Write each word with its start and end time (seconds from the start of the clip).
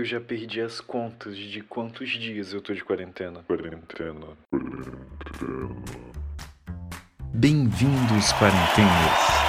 Eu 0.00 0.04
já 0.06 0.18
perdi 0.18 0.62
as 0.62 0.80
contas 0.80 1.36
de 1.36 1.60
quantos 1.60 2.08
dias 2.08 2.54
eu 2.54 2.62
tô 2.62 2.72
de 2.72 2.82
quarentena. 2.82 3.42
Quarentena. 3.42 4.28
Quarentena. 4.50 5.76
Bem-vindos, 7.34 8.32
quarentenas. 8.32 9.39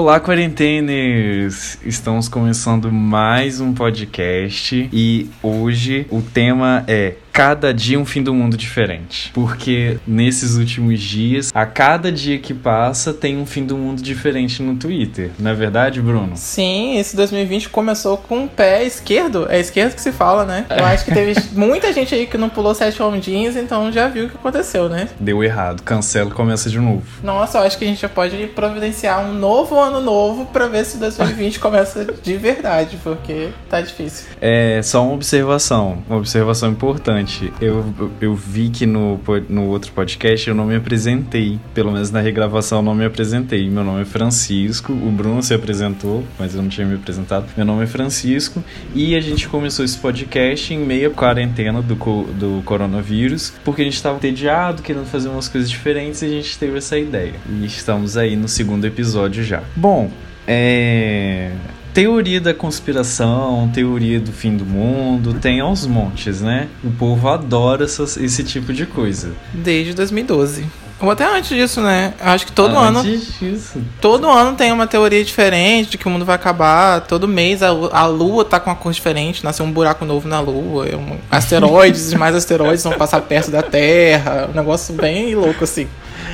Olá, 0.00 0.20
quarenteners! 0.20 1.76
Estamos 1.84 2.28
começando 2.28 2.92
mais 2.92 3.60
um 3.60 3.74
podcast 3.74 4.88
e 4.92 5.28
hoje 5.42 6.06
o 6.08 6.22
tema 6.22 6.84
é 6.86 7.16
cada 7.38 7.72
dia 7.72 8.00
um 8.00 8.04
fim 8.04 8.20
do 8.20 8.34
mundo 8.34 8.56
diferente. 8.56 9.30
Porque 9.32 9.96
nesses 10.04 10.56
últimos 10.56 11.00
dias, 11.00 11.52
a 11.54 11.64
cada 11.64 12.10
dia 12.10 12.36
que 12.36 12.52
passa, 12.52 13.14
tem 13.14 13.38
um 13.38 13.46
fim 13.46 13.64
do 13.64 13.78
mundo 13.78 14.02
diferente 14.02 14.60
no 14.60 14.74
Twitter. 14.74 15.30
Não 15.38 15.52
é 15.52 15.54
verdade, 15.54 16.02
Bruno? 16.02 16.32
Sim, 16.34 16.98
esse 16.98 17.14
2020 17.14 17.68
começou 17.68 18.16
com 18.16 18.46
o 18.46 18.48
pé 18.48 18.82
esquerdo. 18.82 19.46
É 19.48 19.60
esquerdo 19.60 19.94
que 19.94 20.00
se 20.00 20.10
fala, 20.10 20.44
né? 20.44 20.66
Eu 20.68 20.84
acho 20.84 21.04
que 21.04 21.14
teve 21.14 21.40
muita 21.54 21.92
gente 21.92 22.12
aí 22.12 22.26
que 22.26 22.36
não 22.36 22.48
pulou 22.48 22.74
sete 22.74 23.00
ondinhas, 23.00 23.54
então 23.54 23.92
já 23.92 24.08
viu 24.08 24.26
o 24.26 24.28
que 24.28 24.36
aconteceu, 24.36 24.88
né? 24.88 25.08
Deu 25.20 25.44
errado. 25.44 25.84
Cancela 25.84 26.30
e 26.30 26.32
começa 26.32 26.68
de 26.68 26.80
novo. 26.80 27.04
Nossa, 27.22 27.58
eu 27.58 27.62
acho 27.62 27.78
que 27.78 27.84
a 27.84 27.88
gente 27.88 28.00
já 28.00 28.08
pode 28.08 28.48
providenciar 28.48 29.24
um 29.24 29.32
novo 29.32 29.78
ano 29.78 30.00
novo 30.00 30.46
pra 30.46 30.66
ver 30.66 30.84
se 30.84 30.98
2020 30.98 31.60
começa 31.60 32.04
de 32.20 32.36
verdade, 32.36 32.98
porque 33.00 33.50
tá 33.70 33.80
difícil. 33.80 34.26
É 34.40 34.80
só 34.82 35.04
uma 35.04 35.14
observação, 35.14 36.02
uma 36.08 36.18
observação 36.18 36.72
importante 36.72 37.27
eu, 37.60 37.84
eu 38.20 38.34
vi 38.34 38.70
que 38.70 38.86
no, 38.86 39.20
no 39.48 39.66
outro 39.66 39.92
podcast 39.92 40.48
eu 40.48 40.54
não 40.54 40.66
me 40.66 40.76
apresentei. 40.76 41.58
Pelo 41.74 41.92
menos 41.92 42.10
na 42.10 42.20
regravação 42.20 42.78
eu 42.78 42.82
não 42.82 42.94
me 42.94 43.04
apresentei. 43.04 43.68
Meu 43.68 43.84
nome 43.84 44.02
é 44.02 44.04
Francisco, 44.04 44.92
o 44.92 45.10
Bruno 45.10 45.42
se 45.42 45.54
apresentou, 45.54 46.24
mas 46.38 46.54
eu 46.54 46.62
não 46.62 46.68
tinha 46.68 46.86
me 46.86 46.94
apresentado. 46.94 47.46
Meu 47.56 47.66
nome 47.66 47.84
é 47.84 47.86
Francisco 47.86 48.62
e 48.94 49.14
a 49.14 49.20
gente 49.20 49.48
começou 49.48 49.84
esse 49.84 49.98
podcast 49.98 50.72
em 50.72 50.78
meia 50.78 51.10
quarentena 51.10 51.82
do, 51.82 51.94
do 51.94 52.62
coronavírus, 52.64 53.52
porque 53.64 53.82
a 53.82 53.84
gente 53.84 53.96
estava 53.96 54.16
entediado, 54.16 54.82
querendo 54.82 55.06
fazer 55.06 55.28
umas 55.28 55.48
coisas 55.48 55.70
diferentes 55.70 56.22
e 56.22 56.26
a 56.26 56.28
gente 56.28 56.58
teve 56.58 56.78
essa 56.78 56.98
ideia. 56.98 57.34
E 57.48 57.64
estamos 57.64 58.16
aí 58.16 58.36
no 58.36 58.48
segundo 58.48 58.86
episódio 58.86 59.42
já. 59.44 59.62
Bom, 59.76 60.10
é 60.46 61.52
teoria 62.02 62.40
da 62.40 62.54
conspiração, 62.54 63.68
teoria 63.74 64.20
do 64.20 64.32
fim 64.32 64.56
do 64.56 64.64
mundo, 64.64 65.34
tem 65.34 65.58
aos 65.60 65.84
montes, 65.84 66.40
né? 66.40 66.68
O 66.84 66.90
povo 66.92 67.28
adora 67.28 67.84
essas, 67.84 68.16
esse 68.16 68.44
tipo 68.44 68.72
de 68.72 68.86
coisa. 68.86 69.32
Desde 69.52 69.94
2012. 69.94 70.64
Ou 71.00 71.10
até 71.10 71.24
antes 71.24 71.48
disso, 71.56 71.80
né? 71.80 72.14
Acho 72.20 72.46
que 72.46 72.52
todo 72.52 72.76
antes 72.76 73.04
ano. 73.04 73.18
Disso. 73.40 73.82
Todo 74.00 74.28
ano 74.28 74.56
tem 74.56 74.72
uma 74.72 74.86
teoria 74.86 75.24
diferente 75.24 75.90
de 75.90 75.98
que 75.98 76.06
o 76.06 76.10
mundo 76.10 76.24
vai 76.24 76.36
acabar. 76.36 77.00
Todo 77.02 77.26
mês 77.26 77.62
a, 77.62 77.68
a 77.68 78.06
lua 78.06 78.44
tá 78.44 78.60
com 78.60 78.70
uma 78.70 78.76
cor 78.76 78.92
diferente, 78.92 79.44
nasceu 79.44 79.64
um 79.64 79.70
buraco 79.70 80.04
novo 80.04 80.28
na 80.28 80.40
lua. 80.40 80.86
É 80.86 80.96
um, 80.96 81.18
asteroides 81.30 82.12
e 82.12 82.16
mais 82.18 82.34
asteroides 82.34 82.82
vão 82.82 82.94
passar 82.94 83.20
perto 83.22 83.50
da 83.50 83.62
Terra. 83.62 84.48
Um 84.52 84.56
negócio 84.56 84.94
bem 84.94 85.34
louco, 85.34 85.64
assim. 85.64 85.88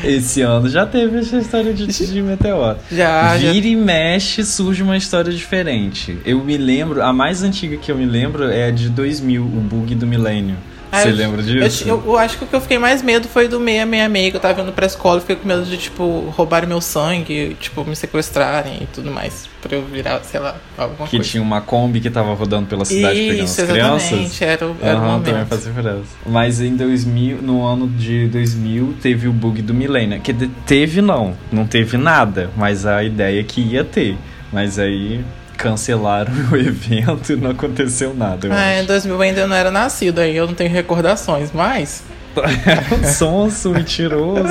Esse 0.07 0.43
ano 0.43 0.69
já 0.69 0.85
teve 0.87 1.19
essa 1.19 1.39
história 1.39 1.73
de, 1.73 1.87
de 1.87 2.23
meteoro. 2.23 2.79
Já. 2.91 3.37
Vira 3.37 3.53
já... 3.53 3.69
e 3.69 3.77
mexe, 3.77 4.45
surge 4.45 4.83
uma 4.83 4.97
história 4.97 5.33
diferente. 5.33 6.19
Eu 6.25 6.43
me 6.45 6.57
lembro, 6.57 7.03
a 7.03 7.13
mais 7.13 7.43
antiga 7.43 7.77
que 7.77 7.91
eu 7.91 7.97
me 7.97 8.07
lembro 8.07 8.45
é 8.45 8.67
a 8.67 8.71
de 8.71 8.89
2000, 8.89 9.43
o 9.43 9.47
bug 9.47 9.95
do 9.95 10.07
milênio. 10.07 10.57
Você 11.03 11.11
lembra 11.11 11.43
disso? 11.43 11.89
Eu, 11.89 12.03
eu, 12.05 12.19
acho 12.19 12.39
que 12.39 12.45
o 12.45 12.47
que 12.47 12.55
eu 12.55 12.61
fiquei 12.61 12.79
mais 12.79 13.03
medo 13.03 13.29
foi 13.29 13.49
do 13.49 13.59
666, 13.59 14.31
que 14.31 14.37
eu 14.37 14.41
tava 14.41 14.61
indo 14.63 14.73
pra 14.73 14.87
escola 14.87 15.19
e 15.19 15.21
fiquei 15.21 15.37
com 15.37 15.49
medo 15.49 15.65
de, 15.65 15.77
tipo, 15.77 16.33
roubarem 16.37 16.69
meu 16.69 16.81
sangue, 16.81 17.57
tipo, 17.61 17.85
me 17.85 17.97
sequestrarem 17.97 18.83
e 18.83 18.87
tudo 18.87 19.11
mais. 19.11 19.49
Pra 19.61 19.77
eu 19.77 19.85
virar, 19.85 20.21
sei 20.23 20.41
lá, 20.41 20.57
alguma 20.77 21.07
que 21.07 21.17
coisa. 21.17 21.25
Que 21.25 21.31
tinha 21.31 21.43
uma 21.43 21.61
Kombi 21.61 22.01
que 22.01 22.11
tava 22.11 22.35
rodando 22.35 22.67
pela 22.67 22.85
cidade 22.85 23.19
Isso, 23.19 23.31
pegando 23.31 23.45
as 23.45 23.59
exatamente, 23.59 24.09
crianças. 24.09 24.43
Era, 24.43 24.67
o, 24.67 24.77
era 24.81 24.99
uhum, 24.99 25.17
o 25.17 25.21
também 25.21 25.47
fazia 25.47 25.73
diferença. 25.73 26.09
Mas 26.27 26.61
em 26.61 26.77
2000, 26.77 27.43
no 27.43 27.65
ano 27.65 27.89
de 27.89 28.29
2000, 28.29 28.95
teve 29.01 29.29
o 29.29 29.33
bug 29.33 29.63
do 29.63 29.75
milênio. 29.75 30.21
Que 30.21 30.33
teve 30.33 31.01
não, 31.01 31.37
não 31.51 31.67
teve 31.67 31.97
nada, 31.97 32.51
mas 32.57 32.87
a 32.87 33.03
ideia 33.03 33.41
é 33.41 33.45
que 33.45 33.61
ia 33.61 33.85
ter. 33.85 34.17
Mas 34.53 34.79
aí 34.79 35.25
cancelaram 35.65 36.33
o 36.53 36.57
evento 36.57 37.33
e 37.33 37.37
não 37.37 37.51
aconteceu 37.53 38.15
nada. 38.15 38.49
é, 38.55 38.83
em 38.83 38.85
2000 38.85 39.15
eu 39.15 39.21
ainda 39.23 39.47
não 39.47 39.57
era 39.57 39.71
nascido, 39.71 40.19
aí 40.19 40.37
eu 40.37 40.47
não 40.47 40.55
tenho 40.55 40.71
recordações, 40.71 41.51
mas. 41.53 42.05
sonso 43.17 43.71
mentiroso. 43.71 44.45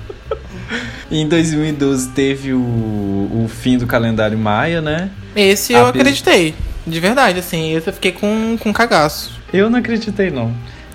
em 1.10 1.26
2012 1.26 2.08
teve 2.10 2.52
o, 2.52 2.58
o 2.58 3.48
fim 3.48 3.78
do 3.78 3.86
calendário 3.86 4.36
maia, 4.36 4.82
né? 4.82 5.08
Esse 5.34 5.72
eu 5.72 5.86
acreditei. 5.86 6.54
De 6.86 7.00
verdade, 7.00 7.38
assim, 7.38 7.74
esse 7.74 7.88
eu 7.88 7.92
fiquei 7.94 8.12
com, 8.12 8.58
com 8.58 8.72
cagaço. 8.72 9.40
Eu 9.52 9.70
não 9.70 9.78
acreditei, 9.78 10.30
não. 10.30 10.52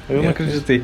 Eu 0.10 0.24
não 0.24 0.30
acreditei. 0.30 0.84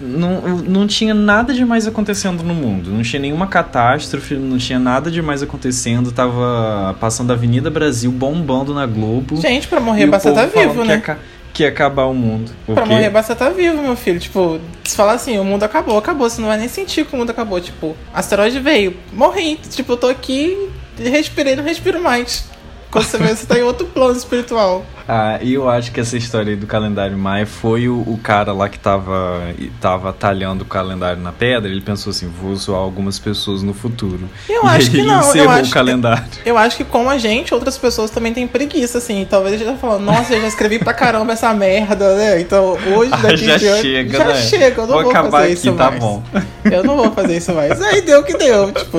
Não, 0.00 0.40
não 0.58 0.86
tinha 0.86 1.14
nada 1.14 1.54
demais 1.54 1.86
acontecendo 1.86 2.42
no 2.42 2.54
mundo. 2.54 2.90
Não 2.90 3.02
tinha 3.02 3.20
nenhuma 3.20 3.46
catástrofe, 3.46 4.34
não 4.34 4.58
tinha 4.58 4.78
nada 4.78 5.10
demais 5.10 5.42
acontecendo. 5.42 6.10
Tava 6.10 6.96
passando 6.98 7.30
a 7.30 7.34
Avenida 7.34 7.70
Brasil 7.70 8.10
bombando 8.10 8.74
na 8.74 8.86
Globo. 8.86 9.40
Gente, 9.40 9.68
pra 9.68 9.80
morrer 9.80 10.06
basta 10.06 10.30
estar 10.30 10.48
tá 10.48 10.60
vivo, 10.60 10.84
né? 10.84 11.00
Que, 11.00 11.16
que 11.52 11.62
ia 11.62 11.68
acabar 11.68 12.04
o 12.04 12.14
mundo. 12.14 12.50
O 12.66 12.74
pra 12.74 12.82
quê? 12.82 12.88
morrer 12.88 13.10
basta 13.10 13.32
estar 13.32 13.46
tá 13.46 13.52
vivo, 13.52 13.80
meu 13.80 13.96
filho. 13.96 14.18
Tipo, 14.18 14.60
se 14.82 14.96
falar 14.96 15.12
assim, 15.12 15.38
o 15.38 15.44
mundo 15.44 15.62
acabou, 15.62 15.96
acabou. 15.96 16.28
Você 16.28 16.40
não 16.40 16.48
vai 16.48 16.58
nem 16.58 16.68
sentir 16.68 17.04
que 17.06 17.14
o 17.14 17.18
mundo 17.18 17.30
acabou. 17.30 17.60
Tipo, 17.60 17.96
asteroide 18.12 18.58
veio, 18.58 18.96
morri. 19.12 19.56
Tipo, 19.70 19.92
eu 19.92 19.96
tô 19.96 20.08
aqui, 20.08 20.68
respirei, 20.98 21.54
não 21.54 21.62
respiro 21.62 22.02
mais. 22.02 22.48
Quando 22.90 23.04
você 23.04 23.18
vê, 23.18 23.34
você 23.34 23.46
tá 23.46 23.58
em 23.58 23.62
outro 23.62 23.86
plano 23.86 24.16
espiritual. 24.16 24.84
Ah, 25.06 25.38
e 25.42 25.52
eu 25.52 25.68
acho 25.68 25.92
que 25.92 26.00
essa 26.00 26.16
história 26.16 26.50
aí 26.50 26.56
do 26.56 26.66
calendário 26.66 27.16
maia 27.16 27.46
foi 27.46 27.88
o, 27.88 28.00
o, 28.00 28.18
cara 28.22 28.52
lá 28.52 28.68
que 28.68 28.78
tava, 28.78 29.54
tava 29.80 30.12
talhando 30.12 30.62
o 30.62 30.64
calendário 30.64 31.20
na 31.20 31.32
pedra. 31.32 31.70
Ele 31.70 31.82
pensou 31.82 32.10
assim: 32.10 32.26
vou 32.26 32.56
zoar 32.56 32.80
algumas 32.80 33.18
pessoas 33.18 33.62
no 33.62 33.74
futuro. 33.74 34.28
Eu 34.48 34.64
e 34.64 34.66
acho 34.66 34.90
que 34.90 35.02
não. 35.02 35.34
Eu 35.34 35.50
acho 35.50 35.70
o 35.70 35.72
calendário. 35.74 36.24
Que, 36.24 36.48
eu 36.48 36.56
acho 36.56 36.76
que, 36.76 36.84
como 36.84 37.10
a 37.10 37.18
gente, 37.18 37.52
outras 37.52 37.76
pessoas 37.76 38.10
também 38.10 38.32
têm 38.32 38.46
preguiça, 38.46 38.98
assim. 38.98 39.26
Talvez 39.28 39.54
ele 39.54 39.64
já 39.64 39.76
falando: 39.76 40.04
nossa, 40.04 40.34
eu 40.34 40.40
já 40.40 40.48
escrevi 40.48 40.78
pra 40.78 40.94
caramba 40.94 41.34
essa 41.34 41.52
merda, 41.52 42.16
né? 42.16 42.40
Então 42.40 42.78
hoje 42.96 43.10
daqui 43.20 43.26
ah, 43.26 43.36
já 43.36 43.56
diante, 43.58 43.82
chega, 43.82 44.18
já 44.18 44.24
né? 44.24 44.34
chega. 44.36 44.80
Eu 44.80 44.86
não 44.86 44.94
vou, 44.94 45.02
vou 45.02 45.10
acabar 45.10 45.30
fazer 45.30 45.44
aqui, 45.44 45.52
isso 45.52 45.72
tá 45.74 45.90
mais. 45.90 46.00
bom. 46.00 46.22
Eu 46.64 46.82
não 46.82 46.96
vou 46.96 47.12
fazer 47.12 47.36
isso 47.36 47.52
mais. 47.52 47.80
Aí 47.82 48.00
deu 48.00 48.20
o 48.20 48.24
que 48.24 48.36
deu. 48.36 48.72
Tipo, 48.72 48.98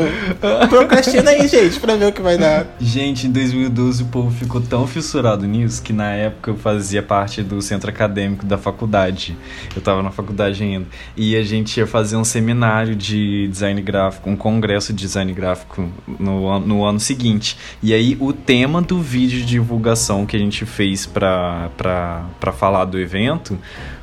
procrastina 0.70 1.32
aí, 1.32 1.48
gente, 1.48 1.80
pra 1.80 1.96
ver 1.96 2.06
o 2.06 2.12
que 2.12 2.22
vai 2.22 2.38
dar. 2.38 2.68
Gente, 2.80 3.26
em 3.26 3.32
2012 3.32 4.04
o 4.04 4.06
povo 4.06 4.32
ficou 4.32 4.62
tão 4.62 4.86
fissurado 4.86 5.48
nisso 5.48 5.82
que 5.82 5.95
na 5.96 6.12
época 6.12 6.52
eu 6.52 6.58
fazia 6.58 7.02
parte 7.02 7.42
do 7.42 7.62
centro 7.62 7.90
acadêmico 7.90 8.46
da 8.46 8.58
faculdade. 8.58 9.36
Eu 9.76 9.82
tava 9.82 10.04
na 10.04 10.12
faculdade 10.12 10.62
ainda. 10.64 10.86
E 11.16 11.36
a 11.36 11.44
gente 11.44 11.78
ia 11.78 11.88
fazer 11.88 12.18
um 12.18 12.24
seminário 12.24 12.96
de 12.96 13.48
design 13.48 13.82
gráfico, 13.82 14.30
um 14.30 14.36
congresso 14.36 14.94
de 14.94 15.00
design 15.00 15.34
gráfico 15.34 15.90
no, 16.20 16.60
no 16.60 16.86
ano 16.86 17.00
seguinte. 17.00 17.58
E 17.82 17.94
aí 17.94 18.18
o 18.20 18.34
tema 18.34 18.82
do 18.82 19.02
vídeo 19.02 19.40
de 19.40 19.46
divulgação 19.46 20.26
que 20.26 20.36
a 20.36 20.40
gente 20.40 20.66
fez 20.66 21.06
pra 21.06 21.70
falar 22.54 22.86
do 22.86 23.00
evento 23.00 23.58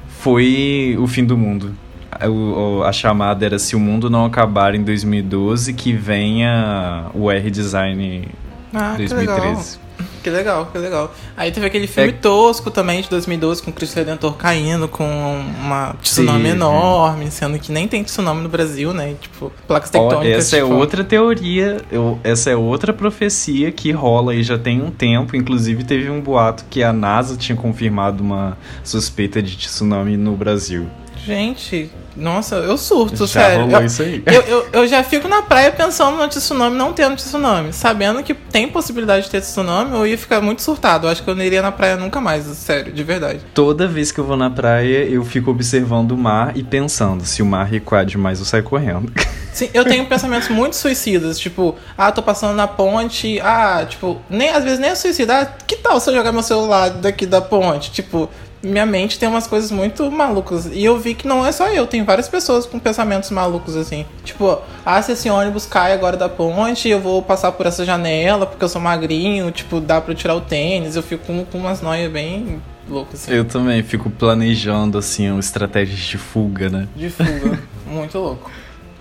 foi 0.08 0.96
o 0.98 1.06
fim 1.06 1.24
do 1.24 1.36
mundo. 1.36 1.74
A, 2.10 2.88
a 2.88 2.92
chamada 2.92 3.44
era 3.44 3.58
se 3.58 3.74
o 3.74 3.80
mundo 3.80 4.08
não 4.08 4.24
acabar 4.24 4.74
em 4.74 4.82
2012, 4.82 5.72
que 5.72 5.92
venha 5.92 7.06
o 7.14 7.30
R-Design 7.30 8.28
ah, 8.72 8.94
2013. 8.96 9.81
Que 10.22 10.30
legal, 10.30 10.66
que 10.66 10.78
legal. 10.78 11.12
Aí 11.36 11.50
teve 11.50 11.66
aquele 11.66 11.86
filme 11.86 12.10
é... 12.10 12.12
tosco 12.12 12.70
também 12.70 13.02
de 13.02 13.10
2012 13.10 13.62
com 13.62 13.70
o 13.70 13.72
Cristo 13.72 13.96
Redentor 13.96 14.34
caindo 14.34 14.86
com 14.86 15.04
uma 15.04 15.96
tsunami 16.00 16.44
Sim. 16.44 16.50
enorme, 16.50 17.30
sendo 17.30 17.58
que 17.58 17.72
nem 17.72 17.88
tem 17.88 18.04
tsunami 18.04 18.42
no 18.42 18.48
Brasil, 18.48 18.92
né? 18.92 19.16
Tipo, 19.20 19.52
placas 19.66 19.90
tectônicas. 19.90 20.34
Oh, 20.34 20.38
essa 20.38 20.56
tipo... 20.56 20.72
é 20.72 20.74
outra 20.74 21.02
teoria, 21.02 21.80
eu, 21.90 22.18
essa 22.22 22.50
é 22.50 22.56
outra 22.56 22.92
profecia 22.92 23.72
que 23.72 23.90
rola 23.90 24.32
aí 24.32 24.42
já 24.44 24.56
tem 24.56 24.80
um 24.80 24.90
tempo. 24.90 25.34
Inclusive 25.34 25.82
teve 25.82 26.08
um 26.08 26.20
boato 26.20 26.64
que 26.70 26.84
a 26.84 26.92
NASA 26.92 27.36
tinha 27.36 27.56
confirmado 27.56 28.22
uma 28.22 28.56
suspeita 28.84 29.42
de 29.42 29.56
tsunami 29.56 30.16
no 30.16 30.36
Brasil. 30.36 30.88
Gente, 31.24 31.90
nossa, 32.16 32.56
eu 32.56 32.76
surto, 32.76 33.26
já 33.26 33.40
sério. 33.40 33.64
Rolou 33.64 33.80
eu, 33.80 33.86
isso 33.86 34.02
aí. 34.02 34.22
Eu, 34.26 34.42
eu, 34.42 34.68
eu, 34.72 34.86
já 34.86 35.02
fico 35.02 35.28
na 35.28 35.42
praia 35.42 35.70
pensando 35.70 36.16
no 36.16 36.28
tsunami, 36.28 36.76
não 36.76 36.92
tendo 36.92 37.16
tsunami. 37.16 37.72
Sabendo 37.72 38.22
que 38.22 38.34
tem 38.34 38.68
possibilidade 38.68 39.24
de 39.24 39.30
ter 39.30 39.40
tsunami, 39.40 39.92
eu 39.92 40.06
ia 40.06 40.18
ficar 40.18 40.40
muito 40.40 40.62
surtado. 40.62 41.06
Eu 41.06 41.10
acho 41.10 41.22
que 41.22 41.30
eu 41.30 41.34
não 41.34 41.42
iria 41.42 41.62
na 41.62 41.72
praia 41.72 41.96
nunca 41.96 42.20
mais, 42.20 42.44
sério, 42.44 42.92
de 42.92 43.02
verdade. 43.02 43.40
Toda 43.54 43.86
vez 43.86 44.12
que 44.12 44.18
eu 44.18 44.24
vou 44.24 44.36
na 44.36 44.50
praia, 44.50 45.04
eu 45.04 45.24
fico 45.24 45.50
observando 45.50 46.12
o 46.12 46.16
mar 46.16 46.56
e 46.56 46.62
pensando: 46.62 47.24
se 47.24 47.40
o 47.40 47.46
mar 47.46 47.64
recuar 47.64 48.04
demais, 48.04 48.38
eu 48.38 48.44
saio 48.44 48.64
correndo. 48.64 49.10
Sim, 49.52 49.68
eu 49.74 49.84
tenho 49.84 50.06
pensamentos 50.06 50.48
muito 50.48 50.74
suicidas, 50.74 51.38
tipo, 51.38 51.76
ah, 51.96 52.10
tô 52.10 52.22
passando 52.22 52.56
na 52.56 52.66
ponte, 52.66 53.38
ah, 53.40 53.84
tipo, 53.86 54.18
nem 54.30 54.48
às 54.48 54.64
vezes 54.64 54.78
nem 54.78 54.88
é 54.88 54.94
suicida, 54.94 55.40
ah, 55.40 55.46
que 55.66 55.76
tal 55.76 56.00
se 56.00 56.08
eu 56.08 56.14
jogar 56.14 56.32
meu 56.32 56.42
celular 56.42 56.88
daqui 56.88 57.26
da 57.26 57.38
ponte? 57.38 57.92
Tipo, 57.92 58.30
minha 58.62 58.86
mente 58.86 59.18
tem 59.18 59.28
umas 59.28 59.46
coisas 59.46 59.70
muito 59.70 60.10
malucas. 60.10 60.66
E 60.72 60.84
eu 60.84 60.98
vi 60.98 61.14
que 61.14 61.26
não 61.26 61.44
é 61.44 61.50
só 61.50 61.68
eu, 61.68 61.86
tem 61.86 62.04
várias 62.04 62.28
pessoas 62.28 62.64
com 62.64 62.78
pensamentos 62.78 63.30
malucos 63.30 63.76
assim. 63.76 64.06
Tipo, 64.24 64.58
ah, 64.84 65.00
se 65.02 65.12
esse 65.12 65.28
ônibus 65.28 65.66
cai 65.66 65.92
agora 65.92 66.16
da 66.16 66.28
ponte, 66.28 66.88
eu 66.88 67.00
vou 67.00 67.22
passar 67.22 67.52
por 67.52 67.66
essa 67.66 67.84
janela 67.84 68.46
porque 68.46 68.64
eu 68.64 68.68
sou 68.68 68.80
magrinho, 68.80 69.50
tipo, 69.50 69.80
dá 69.80 70.00
pra 70.00 70.12
eu 70.12 70.16
tirar 70.16 70.34
o 70.34 70.40
tênis. 70.40 70.96
Eu 70.96 71.02
fico 71.02 71.26
com, 71.26 71.44
com 71.44 71.58
umas 71.58 71.82
noias 71.82 72.10
bem 72.10 72.62
loucas. 72.88 73.22
Assim. 73.22 73.32
Eu 73.32 73.44
também 73.44 73.82
fico 73.82 74.10
planejando, 74.10 74.98
assim, 74.98 75.36
estratégias 75.38 75.98
de 75.98 76.18
fuga, 76.18 76.68
né? 76.68 76.88
De 76.94 77.10
fuga. 77.10 77.58
muito 77.86 78.18
louco. 78.18 78.50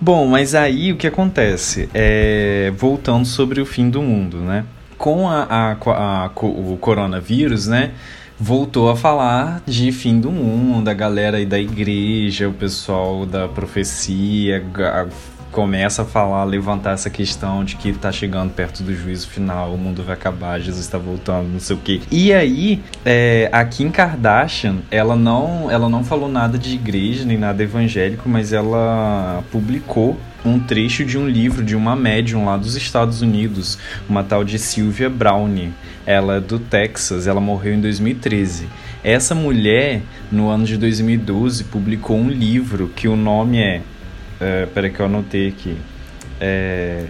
Bom, 0.00 0.26
mas 0.26 0.54
aí 0.54 0.92
o 0.92 0.96
que 0.96 1.06
acontece? 1.06 1.88
É, 1.94 2.72
voltando 2.76 3.24
sobre 3.24 3.60
o 3.60 3.66
fim 3.66 3.88
do 3.88 4.02
mundo, 4.02 4.38
né? 4.38 4.64
Com 4.98 5.28
a, 5.28 5.44
a, 5.44 5.72
a, 5.72 6.30
o 6.42 6.76
coronavírus, 6.80 7.68
né? 7.68 7.92
Voltou 8.42 8.90
a 8.90 8.96
falar 8.96 9.62
de 9.64 9.92
fim 9.92 10.18
do 10.18 10.32
mundo, 10.32 10.88
a 10.88 10.92
galera 10.92 11.36
aí 11.36 11.46
da 11.46 11.60
igreja, 11.60 12.48
o 12.48 12.52
pessoal 12.52 13.24
da 13.24 13.46
profecia 13.46 14.58
começa 15.52 16.02
a 16.02 16.04
falar, 16.04 16.44
levantar 16.44 16.92
essa 16.92 17.10
questão 17.10 17.62
de 17.62 17.76
que 17.76 17.92
tá 17.92 18.10
chegando 18.10 18.50
perto 18.50 18.82
do 18.82 18.94
juízo 18.94 19.28
final, 19.28 19.74
o 19.74 19.78
mundo 19.78 20.02
vai 20.02 20.14
acabar, 20.14 20.58
Jesus 20.58 20.84
está 20.84 20.96
voltando, 20.96 21.46
não 21.52 21.60
sei 21.60 21.76
o 21.76 21.78
quê. 21.78 22.00
E 22.10 22.32
aí, 22.32 22.82
é, 23.04 23.50
a 23.52 23.62
Kim 23.64 23.90
Kardashian, 23.90 24.78
ela 24.90 25.14
não, 25.14 25.70
ela 25.70 25.88
não 25.88 26.02
falou 26.02 26.28
nada 26.28 26.58
de 26.58 26.74
igreja 26.74 27.24
nem 27.24 27.36
nada 27.36 27.62
evangélico, 27.62 28.28
mas 28.28 28.52
ela 28.52 29.44
publicou 29.52 30.18
um 30.44 30.58
trecho 30.58 31.04
de 31.04 31.16
um 31.18 31.28
livro 31.28 31.62
de 31.62 31.76
uma 31.76 31.94
médium 31.94 32.46
lá 32.46 32.56
dos 32.56 32.74
Estados 32.74 33.22
Unidos, 33.22 33.78
uma 34.08 34.24
tal 34.24 34.42
de 34.42 34.58
Sylvia 34.58 35.08
Browne. 35.08 35.72
Ela 36.04 36.36
é 36.36 36.40
do 36.40 36.58
Texas, 36.58 37.26
ela 37.26 37.40
morreu 37.40 37.74
em 37.74 37.80
2013. 37.80 38.66
Essa 39.04 39.34
mulher, 39.34 40.02
no 40.30 40.48
ano 40.48 40.64
de 40.64 40.76
2012, 40.76 41.64
publicou 41.64 42.16
um 42.16 42.28
livro 42.28 42.88
que 42.94 43.06
o 43.06 43.16
nome 43.16 43.60
é. 43.60 43.82
É 44.42 44.66
peraí 44.66 44.90
que 44.90 45.00
eu 45.00 45.06
anotei 45.06 45.48
aqui. 45.48 45.76
É, 46.40 47.06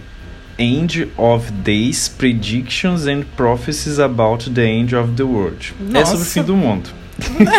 End 0.57 1.07
of 1.17 1.51
Days 1.51 2.07
Predictions 2.07 3.07
and 3.07 3.23
Prophecies 3.35 3.99
About 3.99 4.49
the 4.51 4.65
End 4.65 4.95
of 4.95 5.13
the 5.13 5.23
World. 5.23 5.73
Nossa. 5.79 5.99
É 5.99 6.05
sobre 6.05 6.21
o 6.21 6.25
fim 6.25 6.43
do 6.43 6.55
mundo. 6.55 6.89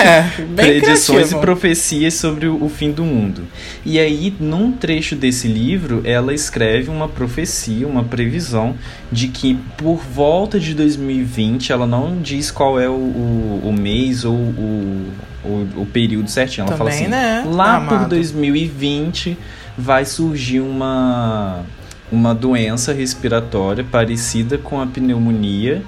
É, 0.05 0.23
bem 0.45 0.67
Predições 0.81 1.29
criativo. 1.29 1.39
e 1.39 1.41
profecias 1.41 2.15
sobre 2.15 2.49
o, 2.49 2.69
fim 2.69 2.91
do 2.91 3.05
mundo. 3.05 3.43
E 3.85 3.99
aí, 3.99 4.35
num 4.41 4.73
trecho 4.73 5.15
desse 5.15 5.47
livro, 5.47 6.03
ela 6.05 6.35
escreve 6.35 6.91
uma 6.91 7.09
profecia, 7.09 7.87
uma 7.87 8.03
previsão 8.03 8.75
de 9.13 9.29
que 9.29 9.55
por 9.77 9.99
volta 9.99 10.59
de 10.59 10.75
2020, 10.75 11.71
ela 11.73 11.87
não 11.87 12.21
diz 12.21 12.51
qual 12.51 12.81
é 12.81 12.89
o, 12.89 12.93
o, 12.93 13.61
o 13.65 13.73
mês 13.73 14.25
ou 14.25 14.35
o, 14.35 15.13
o, 15.45 15.69
o, 15.83 15.87
período 15.87 16.29
certinho. 16.29 16.67
Ela 16.67 16.77
Também, 16.77 16.93
fala 16.93 17.03
assim: 17.03 17.09
né? 17.09 17.45
lá 17.47 17.77
Amado. 17.77 18.01
por 18.01 18.09
2020 18.09 19.39
vai 19.77 20.05
surgir 20.05 20.61
uma, 20.61 21.63
uma 22.11 22.35
doença 22.35 22.93
respiratória 22.93 23.85
parecida 23.85 24.59
com 24.59 24.81
a 24.81 24.87
pneumonia 24.87 25.83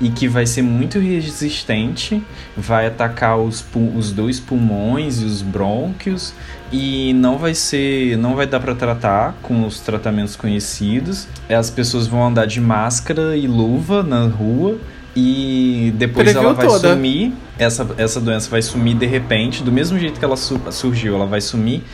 e 0.00 0.10
que 0.10 0.26
vai 0.26 0.44
ser 0.46 0.62
muito 0.62 0.98
resistente, 0.98 2.20
vai 2.56 2.88
atacar 2.88 3.38
os, 3.38 3.64
os 3.96 4.10
dois 4.10 4.40
pulmões 4.40 5.20
e 5.20 5.24
os 5.24 5.42
brônquios 5.42 6.34
e 6.72 7.12
não 7.14 7.38
vai 7.38 7.54
ser, 7.54 8.16
não 8.16 8.34
vai 8.34 8.46
dar 8.46 8.58
para 8.58 8.74
tratar 8.74 9.36
com 9.42 9.64
os 9.64 9.78
tratamentos 9.78 10.34
conhecidos. 10.34 11.28
As 11.48 11.70
pessoas 11.70 12.08
vão 12.08 12.26
andar 12.26 12.46
de 12.46 12.60
máscara 12.60 13.36
e 13.36 13.46
luva 13.46 14.02
na 14.02 14.26
rua 14.26 14.78
e 15.14 15.92
depois 15.96 16.24
Previu 16.24 16.42
ela 16.42 16.54
vai 16.54 16.66
toda. 16.66 16.94
sumir. 16.94 17.32
Essa, 17.56 17.86
essa 17.96 18.20
doença 18.20 18.50
vai 18.50 18.62
sumir 18.62 18.96
de 18.96 19.06
repente, 19.06 19.62
do 19.62 19.70
mesmo 19.70 19.96
jeito 19.98 20.18
que 20.18 20.24
ela 20.24 20.36
su 20.36 20.60
surgiu, 20.72 21.14
ela 21.14 21.26
vai 21.26 21.40
sumir 21.40 21.84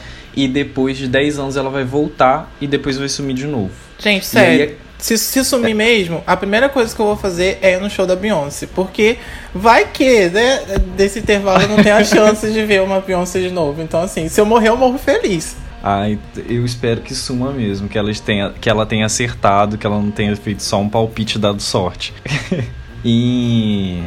e 0.45 0.47
depois 0.47 0.97
de 0.97 1.09
10 1.09 1.39
anos 1.39 1.57
ela 1.57 1.69
vai 1.69 1.83
voltar 1.85 2.49
e 2.61 2.67
depois 2.67 2.97
vai 2.97 3.09
sumir 3.09 3.35
de 3.35 3.47
novo. 3.47 3.71
Gente, 3.99 4.25
sério. 4.25 4.63
aí 4.65 4.71
é- 4.71 4.75
Se, 4.99 5.17
se 5.19 5.45
sumir 5.45 5.75
mesmo, 5.75 6.23
a 6.27 6.37
primeira 6.37 6.69
coisa 6.69 6.95
que 6.95 7.01
eu 7.01 7.07
vou 7.07 7.17
fazer 7.17 7.59
é 7.63 7.75
ir 7.75 7.81
no 7.81 7.89
show 7.91 8.05
da 8.07 8.15
Beyoncé. 8.17 8.67
Porque 8.75 9.17
vai 9.55 9.87
que, 9.87 10.29
né, 10.29 10.61
desse 10.97 11.19
intervalo 11.21 11.63
eu 11.63 11.69
não 11.69 11.83
tenho 11.83 11.97
a 11.97 12.03
chance 12.05 12.51
de 12.53 12.65
ver 12.65 12.83
uma 12.83 13.01
Beyoncé 13.01 13.41
de 13.41 13.51
novo. 13.51 13.81
Então, 13.83 14.01
assim, 14.01 14.29
se 14.29 14.41
eu 14.41 14.47
morrer, 14.47 14.69
eu 14.69 14.77
morro 14.77 14.99
feliz. 14.99 15.57
Ai, 15.83 16.19
eu 16.49 16.65
espero 16.65 17.01
que 17.01 17.15
suma 17.15 17.53
mesmo, 17.53 17.89
que 17.89 17.97
ela 17.97 18.13
tenha, 18.15 18.53
que 18.61 18.69
ela 18.69 18.85
tenha 18.85 19.07
acertado, 19.07 19.79
que 19.79 19.87
ela 19.87 19.97
não 20.01 20.11
tenha 20.11 20.35
feito 20.37 20.63
só 20.63 20.81
um 20.81 20.89
palpite 20.89 21.39
dado 21.39 21.63
sorte. 21.63 22.13
e 23.05 24.03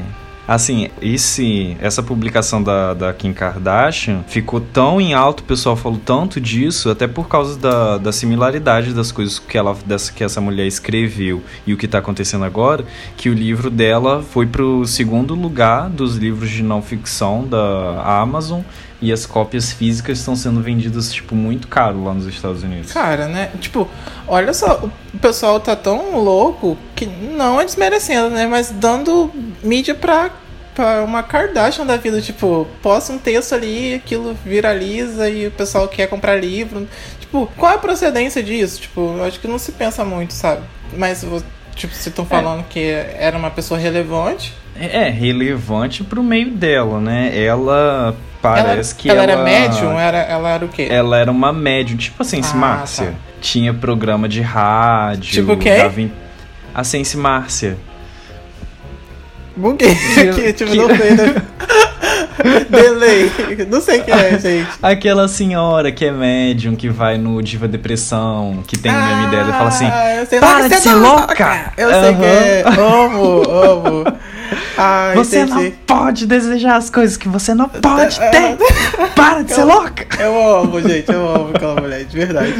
assim, 0.56 0.90
esse 1.02 1.78
essa 1.80 2.04
publicação 2.04 2.62
da, 2.62 2.94
da 2.94 3.14
Kim 3.14 3.34
Kardashian 3.34 4.24
ficou 4.28 4.60
tão 4.60 5.00
em 5.00 5.14
alto, 5.14 5.42
o 5.42 5.44
pessoal 5.44 5.76
falou 5.76 6.00
tanto 6.04 6.40
disso, 6.40 6.90
até 6.90 7.08
por 7.08 7.28
causa 7.28 7.58
da, 7.58 7.98
da 7.98 8.12
similaridade 8.12 8.94
das 8.94 9.12
coisas 9.12 9.40
que 9.40 9.58
ela 9.58 9.76
dessa, 9.86 10.12
que 10.12 10.24
essa 10.24 10.42
mulher 10.42 10.68
escreveu 10.68 11.42
e 11.66 11.74
o 11.74 11.78
que 11.78 11.86
está 11.86 12.00
acontecendo 12.00 12.46
agora, 12.46 12.86
que 13.16 13.30
o 13.30 13.34
livro 13.34 13.70
dela 13.70 14.22
foi 14.22 14.46
pro 14.46 14.86
segundo 14.86 15.36
lugar 15.36 15.90
dos 15.90 16.16
livros 16.18 16.50
de 16.50 16.64
não 16.64 16.82
ficção 16.82 17.46
da 17.48 18.02
Amazon 18.04 18.62
e 19.02 19.12
as 19.12 19.26
cópias 19.26 19.72
físicas 19.72 20.20
estão 20.20 20.36
sendo 20.36 20.62
vendidas, 20.62 21.12
tipo, 21.12 21.36
muito 21.36 21.68
caro 21.68 22.04
lá 22.04 22.14
nos 22.14 22.28
Estados 22.28 22.62
Unidos. 22.62 22.94
Cara, 22.94 23.28
né? 23.28 23.50
Tipo, 23.60 23.90
olha 24.28 24.54
só, 24.54 24.88
o 25.12 25.18
pessoal 25.18 25.60
tá 25.60 25.76
tão 25.76 26.20
louco 26.20 26.78
que 26.96 27.08
não 27.08 27.60
é 27.60 27.66
desmerecendo, 27.66 28.30
né? 28.30 28.46
Mas 28.46 28.70
dando 28.70 29.32
mídia 29.64 29.96
pra, 29.96 30.30
pra 30.76 31.04
uma 31.04 31.24
Kardashian 31.24 31.86
da 31.86 31.98
vida. 31.98 32.22
Tipo, 32.22 32.68
posta 32.82 33.14
um 33.14 33.18
texto 33.18 33.54
ali, 33.54 33.94
aquilo 33.96 34.36
viraliza 34.46 35.30
e 35.30 35.48
o 35.48 35.52
pessoal 35.52 35.88
quer 35.88 36.08
comprar 36.08 36.36
livro. 36.36 36.88
Tipo, 37.20 37.50
qual 37.58 37.72
é 37.72 37.76
a 37.76 37.80
procedência 37.80 38.42
disso? 38.44 38.82
Tipo, 38.82 39.16
eu 39.18 39.24
acho 39.24 39.40
que 39.40 39.48
não 39.48 39.58
se 39.60 39.72
pensa 39.72 40.04
muito, 40.04 40.34
sabe? 40.34 40.62
Mas, 40.98 41.26
tipo, 41.76 41.94
se 41.94 42.10
estão 42.10 42.26
falando 42.26 42.66
que 42.68 42.80
era 42.80 43.38
uma 43.38 43.50
pessoa 43.50 43.80
relevante. 43.80 44.54
É, 44.80 45.10
relevante 45.10 46.04
pro 46.04 46.24
meio 46.24 46.52
dela, 46.52 47.00
né? 47.00 47.32
Ela 47.38 48.16
parece 48.42 48.92
ela, 48.94 49.00
que 49.02 49.10
ela, 49.10 49.24
ela 49.24 49.32
era 49.34 49.44
médium? 49.44 50.00
Era, 50.00 50.18
ela 50.20 50.50
era 50.50 50.66
o 50.66 50.70
quê? 50.70 50.88
Ela 50.90 51.18
era 51.18 51.32
uma 51.32 51.54
médium, 51.54 51.98
tipo 51.98 52.22
a 52.22 52.26
Sense 52.26 52.52
Ah, 52.54 52.58
Márcia. 52.58 53.06
tá. 53.08 53.14
Tinha 53.42 53.74
programa 53.74 54.28
de 54.30 54.42
rádio. 54.42 55.32
Tipo 55.46 55.58
quem? 55.58 55.78
dava 55.78 56.10
A 56.74 56.84
Sense 56.84 57.16
Márcia. 57.18 57.78
Buguei 59.56 59.92
aqui, 60.30 60.54
tipo, 60.54 60.72
que- 60.72 60.78
não 60.78 60.88
sei, 60.88 61.12
né? 61.12 61.36
Delay. 62.70 63.32
Não 63.70 63.82
sei 63.82 64.00
o 64.00 64.04
que 64.04 64.12
é, 64.12 64.40
gente. 64.40 64.68
Aquela 64.82 65.28
senhora 65.28 65.92
que 65.92 66.06
é 66.06 66.12
médium, 66.12 66.76
que 66.76 66.90
vai 66.90 67.18
no 67.18 67.42
Diva 67.42 67.68
Depressão, 67.68 68.64
que 68.66 68.78
tem 68.78 68.92
o 68.92 68.96
meme 68.96 69.28
dela 69.28 69.50
e 69.50 69.54
fala 69.54 69.68
assim: 69.68 69.86
Ah, 69.86 70.26
"Para 70.40 70.68
de 70.68 70.76
você 70.76 70.82
ser 70.82 70.90
não- 70.96 71.16
louca!" 71.18 71.74
Eu 71.78 71.90
sei 71.92 72.16
que 72.16 72.24
é. 72.26 72.64
Amo, 72.80 73.44
amo. 73.50 74.04
Ah, 74.78 75.12
Você 75.16 75.42
entendi. 75.42 75.64
não 75.66 75.72
pode 75.86 76.26
desejar 76.26 76.76
as 76.78 76.90
coisas 76.90 77.18
que 77.18 77.28
você 77.28 77.54
não 77.54 77.68
pode 77.70 78.20
ter! 78.32 78.58
Para 79.16 79.42
de 79.44 79.54
ser 79.54 79.64
louca! 79.64 80.06
Eu 80.22 80.58
amo, 80.60 80.82
gente, 80.82 81.12
eu 81.12 81.28
amo 81.36 81.52
aquela 81.54 81.80
mulher, 81.80 82.06
de 82.06 82.18
verdade. 82.18 82.54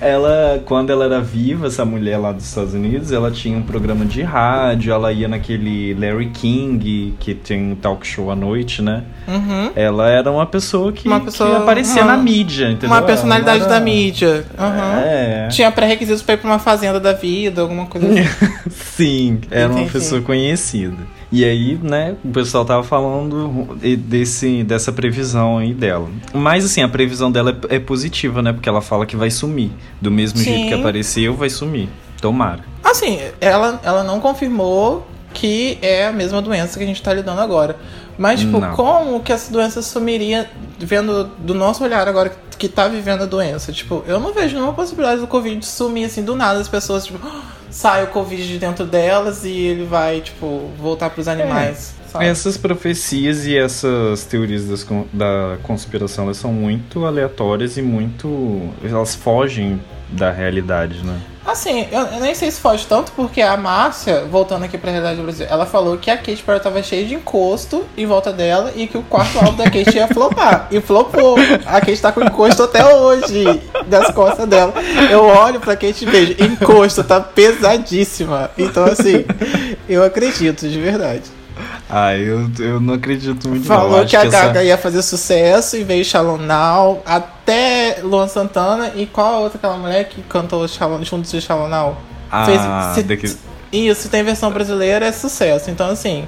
Ela, 0.00 0.62
quando 0.64 0.90
ela 0.90 1.04
era 1.04 1.20
viva, 1.20 1.66
essa 1.66 1.84
mulher 1.84 2.16
lá 2.16 2.32
dos 2.32 2.44
Estados 2.46 2.72
Unidos, 2.74 3.12
ela 3.12 3.30
tinha 3.30 3.56
um 3.56 3.62
programa 3.62 4.04
de 4.04 4.22
rádio, 4.22 4.92
ela 4.92 5.12
ia 5.12 5.28
naquele 5.28 5.94
Larry 5.94 6.30
King, 6.30 7.14
que 7.20 7.34
tem 7.34 7.72
um 7.72 7.74
talk 7.76 8.06
show 8.06 8.30
à 8.30 8.36
noite, 8.36 8.80
né? 8.80 9.02
Uhum. 9.28 9.70
Ela 9.76 10.08
era 10.10 10.30
uma 10.30 10.46
pessoa 10.46 10.90
que, 10.92 11.06
Uma 11.06 11.20
pessoa- 11.20 11.50
que 11.50 11.56
aparecia 11.56 12.02
ah, 12.02 12.06
na 12.06 12.16
mídia, 12.16 12.66
entendeu? 12.70 12.88
Uma 12.90 13.02
personalidade 13.02 13.60
era- 13.64 13.68
da 13.74 13.80
mídia. 13.80 14.44
Uhum. 14.58 14.98
É. 15.04 15.48
Tinha 15.50 15.70
pré-requisitos 15.70 16.22
pra 16.22 16.34
ir 16.34 16.38
pra 16.38 16.50
uma 16.50 16.58
fazenda 16.58 16.98
da 16.98 17.12
vida, 17.12 17.60
alguma 17.60 17.86
coisa 17.86 18.08
assim. 18.08 18.28
Sim, 18.96 19.40
era 19.50 19.68
uma 19.68 19.80
Entendi. 19.80 19.92
pessoa 19.92 20.20
conhecida. 20.32 20.96
E 21.30 21.44
aí, 21.44 21.78
né, 21.82 22.16
o 22.24 22.28
pessoal 22.28 22.64
tava 22.64 22.82
falando 22.82 23.76
desse, 23.98 24.62
dessa 24.64 24.90
previsão 24.92 25.58
aí 25.58 25.74
dela. 25.74 26.08
Mas 26.32 26.64
assim, 26.64 26.82
a 26.82 26.88
previsão 26.88 27.30
dela 27.30 27.58
é, 27.68 27.76
é 27.76 27.78
positiva, 27.78 28.40
né? 28.40 28.52
Porque 28.52 28.68
ela 28.68 28.80
fala 28.80 29.04
que 29.04 29.16
vai 29.16 29.30
sumir. 29.30 29.70
Do 30.00 30.10
mesmo 30.10 30.38
Sim. 30.38 30.44
jeito 30.44 30.68
que 30.68 30.74
apareceu, 30.74 31.34
vai 31.34 31.50
sumir. 31.50 31.88
Tomara. 32.20 32.60
Assim, 32.82 33.18
ela, 33.40 33.80
ela 33.82 34.04
não 34.04 34.20
confirmou 34.20 35.06
que 35.34 35.78
é 35.82 36.06
a 36.06 36.12
mesma 36.12 36.40
doença 36.40 36.78
que 36.78 36.84
a 36.84 36.86
gente 36.86 37.02
tá 37.02 37.12
lidando 37.12 37.40
agora. 37.40 37.76
Mas, 38.16 38.40
tipo, 38.40 38.58
Não. 38.60 38.74
como 38.74 39.20
que 39.20 39.32
essa 39.32 39.52
doença 39.52 39.80
sumiria 39.82 40.48
vendo 40.78 41.24
do 41.38 41.54
nosso 41.54 41.82
olhar 41.82 42.06
agora 42.06 42.30
que 42.58 42.68
tá 42.68 42.86
vivendo 42.86 43.22
a 43.22 43.26
doença? 43.26 43.72
Tipo, 43.72 44.04
eu 44.06 44.20
não 44.20 44.32
vejo 44.32 44.54
nenhuma 44.54 44.74
possibilidade 44.74 45.20
do 45.20 45.26
Covid 45.26 45.64
sumir 45.64 46.04
assim 46.04 46.22
do 46.22 46.36
nada, 46.36 46.60
as 46.60 46.68
pessoas, 46.68 47.06
tipo, 47.06 47.18
"Ah, 47.26 47.42
sai 47.72 48.04
o 48.04 48.08
Covid 48.08 48.46
de 48.46 48.58
dentro 48.58 48.84
delas 48.84 49.44
e 49.44 49.50
ele 49.50 49.84
vai, 49.84 50.20
tipo, 50.20 50.70
voltar 50.78 51.10
pros 51.10 51.26
animais. 51.26 51.94
sabe? 52.12 52.26
Essas 52.26 52.56
profecias 52.56 53.46
e 53.46 53.56
essas 53.56 54.24
teorias 54.24 54.68
das 54.68 54.86
da 55.12 55.56
conspiração 55.62 56.26
elas 56.26 56.36
são 56.36 56.52
muito 56.52 57.06
aleatórias 57.06 57.76
e 57.76 57.82
muito. 57.82 58.70
Elas 58.84 59.14
fogem 59.14 59.80
da 60.10 60.30
realidade, 60.30 61.02
né? 61.04 61.18
Assim, 61.52 61.86
eu, 61.92 62.00
eu 62.06 62.20
nem 62.20 62.34
sei 62.34 62.50
se 62.50 62.58
foge 62.60 62.86
tanto, 62.86 63.12
porque 63.12 63.42
a 63.42 63.56
Márcia, 63.56 64.24
voltando 64.24 64.64
aqui 64.64 64.78
pra 64.78 64.90
realidade 64.90 65.18
do 65.18 65.22
Brasil, 65.24 65.46
ela 65.48 65.66
falou 65.66 65.98
que 65.98 66.10
a 66.10 66.16
Kate 66.16 66.42
Perry 66.42 66.60
tava 66.60 66.82
cheia 66.82 67.04
de 67.06 67.14
encosto 67.14 67.84
em 67.96 68.06
volta 68.06 68.32
dela 68.32 68.72
e 68.74 68.86
que 68.86 68.96
o 68.96 69.02
quarto 69.02 69.36
álbum 69.38 69.54
da 69.56 69.64
Kate 69.64 69.94
ia 69.96 70.08
flopar. 70.08 70.68
E 70.70 70.80
flopou. 70.80 71.36
A 71.66 71.80
Kate 71.80 72.00
tá 72.00 72.10
com 72.10 72.22
encosto 72.22 72.62
até 72.62 72.84
hoje 72.94 73.44
das 73.86 74.10
costas 74.12 74.48
dela. 74.48 74.72
Eu 75.10 75.24
olho 75.24 75.60
pra 75.60 75.76
Kate 75.76 76.04
e 76.04 76.06
vejo, 76.10 76.34
encosto, 76.42 77.04
tá 77.04 77.20
pesadíssima. 77.20 78.50
Então, 78.56 78.84
assim, 78.84 79.24
eu 79.88 80.02
acredito, 80.02 80.68
de 80.68 80.80
verdade. 80.80 81.22
Ah, 81.88 82.16
eu, 82.16 82.50
eu 82.58 82.80
não 82.80 82.94
acredito 82.94 83.46
muito 83.48 83.68
não. 83.68 83.76
Falou 83.76 83.98
Acho 84.00 84.08
que 84.08 84.16
a 84.16 84.20
essa- 84.24 84.30
Gaga 84.30 84.64
ia 84.64 84.78
fazer 84.78 85.02
sucesso 85.02 85.76
e 85.76 85.84
veio 85.84 86.02
Shalom 86.04 86.38
Now, 86.38 87.02
até 87.04 87.81
Luan 88.02 88.28
Santana 88.28 88.92
e 88.96 89.06
qual 89.06 89.34
a 89.34 89.38
outra 89.40 89.58
aquela 89.58 89.76
mulher 89.76 90.08
que 90.08 90.22
cantou 90.22 90.66
Shalom, 90.68 91.02
juntos 91.04 91.30
de 91.30 91.48
Now? 91.48 91.96
Ah, 92.30 92.92
se- 92.94 93.02
daqui- 93.02 93.36
Isso, 93.72 94.08
tem 94.08 94.22
versão 94.22 94.50
brasileira, 94.50 95.06
é 95.06 95.12
sucesso. 95.12 95.70
Então, 95.70 95.88
assim, 95.90 96.26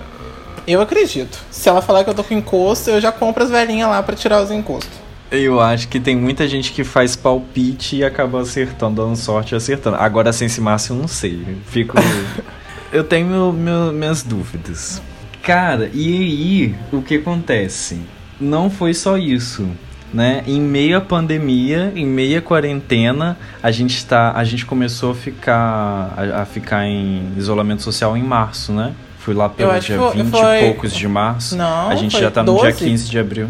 eu 0.66 0.80
acredito. 0.80 1.38
Se 1.50 1.68
ela 1.68 1.80
falar 1.82 2.04
que 2.04 2.10
eu 2.10 2.14
tô 2.14 2.24
com 2.24 2.34
encosto, 2.34 2.90
eu 2.90 3.00
já 3.00 3.12
compro 3.12 3.42
as 3.44 3.50
velhinhas 3.50 3.88
lá 3.88 4.02
pra 4.02 4.14
tirar 4.16 4.42
os 4.42 4.50
encostos. 4.50 5.04
Eu 5.30 5.60
acho 5.60 5.88
que 5.88 5.98
tem 5.98 6.14
muita 6.16 6.46
gente 6.46 6.72
que 6.72 6.84
faz 6.84 7.16
palpite 7.16 7.96
e 7.96 8.04
acaba 8.04 8.40
acertando, 8.42 9.02
dando 9.02 9.16
sorte 9.16 9.52
e 9.52 9.56
acertando. 9.56 9.96
Agora, 9.96 10.32
sem 10.32 10.48
se 10.48 10.60
Márcio, 10.60 10.94
eu 10.94 11.00
não 11.00 11.08
sei. 11.08 11.44
Fico. 11.66 11.96
eu 12.92 13.02
tenho 13.02 13.26
meu- 13.26 13.52
meu- 13.52 13.92
minhas 13.92 14.22
dúvidas. 14.22 15.02
Cara, 15.42 15.90
e 15.92 16.06
aí, 16.18 16.74
o 16.92 17.02
que 17.02 17.16
acontece? 17.16 18.00
Não 18.40 18.70
foi 18.70 18.94
só 18.94 19.16
isso. 19.18 19.66
Né? 20.12 20.44
Em 20.46 20.60
meio 20.60 20.96
à 20.96 21.00
pandemia, 21.00 21.92
em 21.96 22.06
meio 22.06 22.38
à 22.38 22.40
quarentena, 22.42 23.36
a 23.62 23.70
gente 23.72 24.04
tá, 24.06 24.32
a 24.36 24.44
gente 24.44 24.64
começou 24.64 25.10
a 25.10 25.14
ficar 25.14 26.14
a, 26.16 26.42
a 26.42 26.44
ficar 26.46 26.86
em 26.86 27.32
isolamento 27.36 27.82
social 27.82 28.16
em 28.16 28.22
março, 28.22 28.72
né? 28.72 28.92
Fui 29.18 29.34
lá 29.34 29.48
pelo 29.48 29.76
dia 29.80 29.98
foi- 29.98 30.22
20 30.22 30.30
foi- 30.30 30.58
e 30.58 30.64
poucos 30.66 30.94
de 30.94 31.08
março. 31.08 31.56
Não, 31.56 31.88
a 31.88 31.96
gente 31.96 32.18
já 32.18 32.30
tá 32.30 32.42
no 32.44 32.52
dia 32.60 32.70
12. 32.70 32.84
15 32.84 33.10
de 33.10 33.18
abril. 33.18 33.48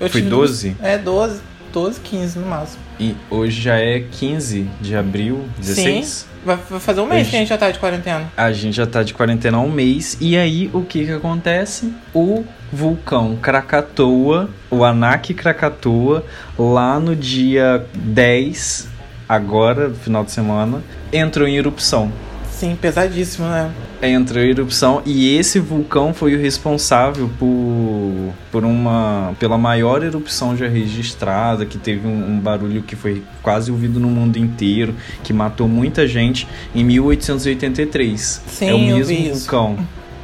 Eu 0.00 0.08
Foi 0.08 0.20
tive- 0.20 0.30
12? 0.30 0.76
É, 0.82 0.96
12, 0.96 1.40
12, 1.72 2.00
15 2.00 2.38
no 2.38 2.46
máximo. 2.46 2.78
E 2.98 3.14
hoje 3.28 3.60
já 3.60 3.76
é 3.76 4.00
15 4.10 4.66
de 4.80 4.96
abril, 4.96 5.44
16? 5.58 6.26
Vai 6.46 6.56
vai 6.70 6.78
fazer 6.80 7.00
um 7.00 7.06
mês 7.06 7.22
Hoje- 7.22 7.30
que 7.30 7.36
a 7.36 7.38
gente 7.40 7.48
já 7.48 7.58
tá 7.58 7.70
de 7.70 7.78
quarentena. 7.78 8.24
A 8.36 8.52
gente 8.52 8.74
já 8.76 8.86
tá 8.86 9.02
de 9.02 9.12
quarentena 9.12 9.58
há 9.58 9.60
um 9.60 9.70
mês. 9.70 10.16
E 10.20 10.36
aí, 10.36 10.70
o 10.72 10.80
que 10.82 11.04
que 11.04 11.10
acontece? 11.12 11.92
O 12.14 12.44
vulcão 12.72 13.36
Krakatoa, 13.36 14.50
o 14.70 14.84
Anak 14.84 15.32
Krakatoa, 15.34 16.24
lá 16.58 16.98
no 16.98 17.14
dia 17.14 17.86
10, 17.94 18.88
agora, 19.28 19.90
final 19.90 20.24
de 20.24 20.32
semana, 20.32 20.82
entrou 21.12 21.46
em 21.46 21.56
erupção. 21.56 22.10
Sim, 22.50 22.74
pesadíssimo, 22.74 23.46
né? 23.48 23.70
Entrou 24.00 24.42
em 24.42 24.48
erupção 24.48 25.02
e 25.04 25.36
esse 25.36 25.60
vulcão 25.60 26.14
foi 26.14 26.34
o 26.34 26.40
responsável 26.40 27.30
por, 27.38 28.32
por 28.50 28.64
uma 28.64 29.34
pela 29.38 29.58
maior 29.58 30.02
erupção 30.02 30.56
já 30.56 30.66
registrada, 30.66 31.66
que 31.66 31.76
teve 31.76 32.08
um, 32.08 32.30
um 32.30 32.38
barulho 32.38 32.82
que 32.82 32.96
foi 32.96 33.22
quase 33.42 33.70
ouvido 33.70 34.00
no 34.00 34.08
mundo 34.08 34.38
inteiro, 34.38 34.94
que 35.22 35.34
matou 35.34 35.68
muita 35.68 36.08
gente 36.08 36.48
em 36.74 36.82
1883. 36.82 38.42
Sim, 38.46 38.68
é 38.70 38.74
o 38.74 38.78
mesmo 38.78 39.04
vi 39.04 39.28
isso. 39.28 39.46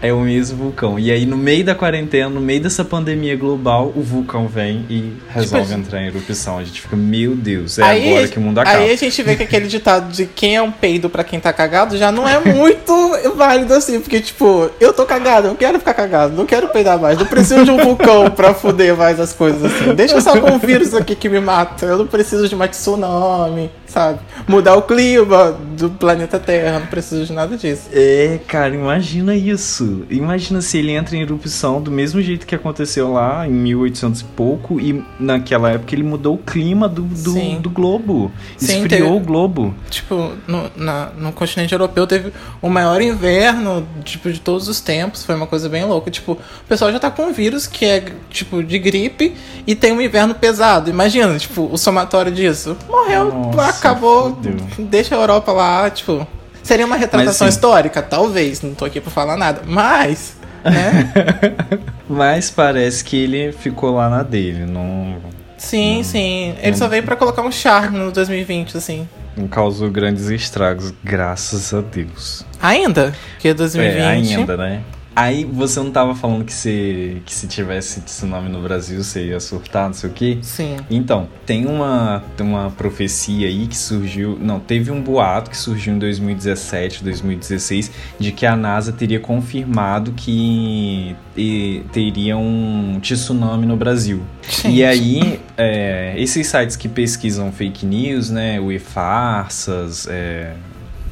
É 0.02 0.12
o 0.12 0.18
mesmo 0.20 0.58
vulcão. 0.58 0.98
E 0.98 1.12
aí, 1.12 1.24
no 1.24 1.36
meio 1.36 1.64
da 1.64 1.76
quarentena, 1.76 2.28
no 2.28 2.40
meio 2.40 2.60
dessa 2.60 2.84
pandemia 2.84 3.36
global, 3.36 3.92
o 3.94 4.02
vulcão 4.02 4.48
vem 4.48 4.84
e 4.90 5.12
resolve 5.30 5.66
Tipo, 5.68 5.78
entrar 5.80 6.02
em 6.02 6.06
erupção. 6.08 6.58
A 6.58 6.64
gente 6.64 6.80
fica, 6.80 6.96
meu 6.96 7.36
Deus, 7.36 7.78
é 7.78 7.84
Aí- 7.84 8.08
agora 8.10 8.28
que 8.28 8.36
o 8.38 8.40
mundo 8.42 8.58
acaba. 8.58 8.78
Aí 8.78 8.90
a 8.90 8.96
gente 8.96 9.22
vê 9.22 9.36
que 9.36 9.44
aquele 9.44 9.68
ditado 9.68 10.10
de 10.12 10.26
quem 10.26 10.56
é 10.56 10.62
um 10.62 10.72
peido 10.72 11.08
pra 11.08 11.22
quem 11.22 11.38
tá 11.38 11.52
cagado 11.52 11.96
já 11.96 12.10
não 12.10 12.28
é 12.28 12.40
muito 12.40 12.92
válido 13.36 13.72
assim, 13.74 14.00
porque 14.00 14.20
tipo, 14.20 14.68
eu 14.80 14.92
tô 14.92 15.06
cagado, 15.06 15.46
eu 15.48 15.54
quero 15.54 15.78
ficar 15.78 15.94
cagado, 15.94 16.34
não 16.34 16.46
quero 16.46 16.68
peidar 16.68 16.98
mais, 16.98 17.16
não 17.16 17.26
preciso 17.26 17.64
de 17.64 17.70
um 17.70 17.76
vulcão 17.76 18.28
pra 18.28 18.52
fuder 18.52 18.96
mais 18.96 19.20
as 19.20 19.32
coisas 19.32 19.64
assim. 19.64 19.94
Deixa 19.94 20.20
só 20.20 20.38
com 20.40 20.50
um 20.50 20.58
vírus 20.58 20.94
aqui 20.94 21.14
que 21.14 21.28
me 21.28 21.38
mata, 21.38 21.86
eu 21.86 21.98
não 21.98 22.06
preciso 22.08 22.48
de 22.48 22.54
uma 22.56 22.66
tsunami, 22.66 23.70
sabe? 23.92 24.18
Mudar 24.48 24.74
o 24.76 24.82
clima 24.82 25.52
do 25.76 25.90
planeta 25.90 26.38
Terra, 26.38 26.78
não 26.78 26.86
preciso 26.86 27.26
de 27.26 27.32
nada 27.32 27.56
disso. 27.56 27.88
É, 27.92 28.38
cara, 28.46 28.74
imagina 28.74 29.34
isso. 29.34 30.04
Imagina 30.10 30.60
se 30.60 30.78
ele 30.78 30.92
entra 30.92 31.16
em 31.16 31.22
erupção 31.22 31.80
do 31.80 31.90
mesmo 31.90 32.20
jeito 32.22 32.46
que 32.46 32.54
aconteceu 32.54 33.12
lá 33.12 33.46
em 33.46 33.52
1800 33.52 34.20
e 34.20 34.24
pouco 34.24 34.80
e 34.80 35.04
naquela 35.18 35.70
época 35.70 35.94
ele 35.94 36.02
mudou 36.02 36.34
o 36.34 36.38
clima 36.38 36.88
do, 36.88 37.02
do, 37.02 37.58
do 37.60 37.70
globo. 37.70 38.30
Sim, 38.56 38.82
Esfriou 38.82 38.88
teve- 38.88 39.02
o 39.16 39.20
globo. 39.20 39.74
Tipo, 39.90 40.32
no, 40.46 40.70
na- 40.76 41.10
no 41.16 41.32
continente 41.32 41.72
europeu 41.72 42.06
teve 42.06 42.32
o 42.60 42.68
maior 42.68 43.00
inverno, 43.02 43.86
tipo, 44.04 44.30
de 44.32 44.40
todos 44.40 44.68
os 44.68 44.80
tempos. 44.80 45.24
Foi 45.24 45.34
uma 45.34 45.46
coisa 45.46 45.68
bem 45.68 45.84
louca. 45.84 46.10
Tipo, 46.10 46.32
o 46.32 46.38
pessoal 46.68 46.90
já 46.92 46.98
tá 46.98 47.10
com 47.10 47.22
um 47.24 47.32
vírus 47.32 47.66
que 47.66 47.84
é, 47.84 48.04
tipo, 48.30 48.62
de 48.62 48.78
gripe 48.78 49.34
e 49.66 49.74
tem 49.74 49.92
um 49.92 50.00
inverno 50.00 50.34
pesado. 50.34 50.90
Imagina, 50.90 51.36
tipo, 51.38 51.68
o 51.70 51.76
somatório 51.76 52.32
disso. 52.32 52.76
Morreu, 52.88 53.32
Nossa, 53.32 53.81
acabou, 53.88 54.34
fudeu. 54.34 54.56
deixa 54.90 55.14
a 55.14 55.18
Europa 55.18 55.52
lá, 55.52 55.90
tipo... 55.90 56.26
Seria 56.62 56.86
uma 56.86 56.96
retratação 56.96 57.46
Mas, 57.46 57.54
sim. 57.54 57.58
histórica? 57.58 58.00
Talvez, 58.00 58.62
não 58.62 58.72
tô 58.72 58.84
aqui 58.84 59.00
pra 59.00 59.10
falar 59.10 59.36
nada. 59.36 59.62
Mas, 59.66 60.36
né? 60.64 61.12
Mas 62.08 62.50
parece 62.50 63.02
que 63.04 63.16
ele 63.16 63.50
ficou 63.52 63.94
lá 63.96 64.08
na 64.08 64.22
dele, 64.22 64.64
não, 64.64 65.16
sim, 65.58 66.02
sim. 66.04 66.54
Ele 66.62 66.76
só 66.76 66.86
veio 66.86 67.02
pra 67.02 67.16
colocar 67.16 67.42
um 67.42 67.50
charme 67.50 67.98
no 67.98 68.12
2020, 68.12 68.76
assim. 68.76 69.08
não 69.36 69.48
causou 69.48 69.90
grandes 69.90 70.28
estragos, 70.30 70.92
graças 71.02 71.74
a 71.74 71.80
Deus. 71.80 72.44
Ainda? 72.60 73.12
Porque 73.32 73.52
2020... 73.52 73.98
É, 73.98 74.06
ainda, 74.06 74.56
né? 74.56 74.82
Aí 75.14 75.44
você 75.44 75.80
não 75.80 75.90
tava 75.90 76.14
falando 76.14 76.44
que 76.44 76.52
se, 76.52 77.22
que 77.26 77.34
se 77.34 77.46
tivesse 77.46 78.00
tsunami 78.00 78.48
no 78.48 78.62
Brasil 78.62 79.02
você 79.02 79.26
ia 79.26 79.40
surtar, 79.40 79.86
não 79.86 79.94
sei 79.94 80.10
o 80.10 80.12
quê? 80.12 80.38
Sim. 80.42 80.76
Então, 80.90 81.28
tem 81.44 81.66
uma, 81.66 82.22
uma 82.40 82.70
profecia 82.70 83.46
aí 83.46 83.66
que 83.66 83.76
surgiu. 83.76 84.38
Não, 84.40 84.58
teve 84.58 84.90
um 84.90 85.02
boato 85.02 85.50
que 85.50 85.56
surgiu 85.56 85.94
em 85.94 85.98
2017, 85.98 87.04
2016, 87.04 87.90
de 88.18 88.32
que 88.32 88.46
a 88.46 88.56
NASA 88.56 88.92
teria 88.92 89.20
confirmado 89.20 90.12
que 90.12 91.14
e, 91.36 91.82
teria 91.92 92.36
um 92.36 92.98
tsunami 93.00 93.66
no 93.66 93.76
Brasil. 93.76 94.22
Gente. 94.48 94.76
E 94.76 94.84
aí, 94.84 95.40
é, 95.56 96.14
esses 96.16 96.46
sites 96.46 96.76
que 96.76 96.88
pesquisam 96.88 97.52
fake 97.52 97.84
news, 97.84 98.30
né, 98.30 98.60
o 98.60 98.72
e-farsas, 98.72 100.06
é, 100.08 100.54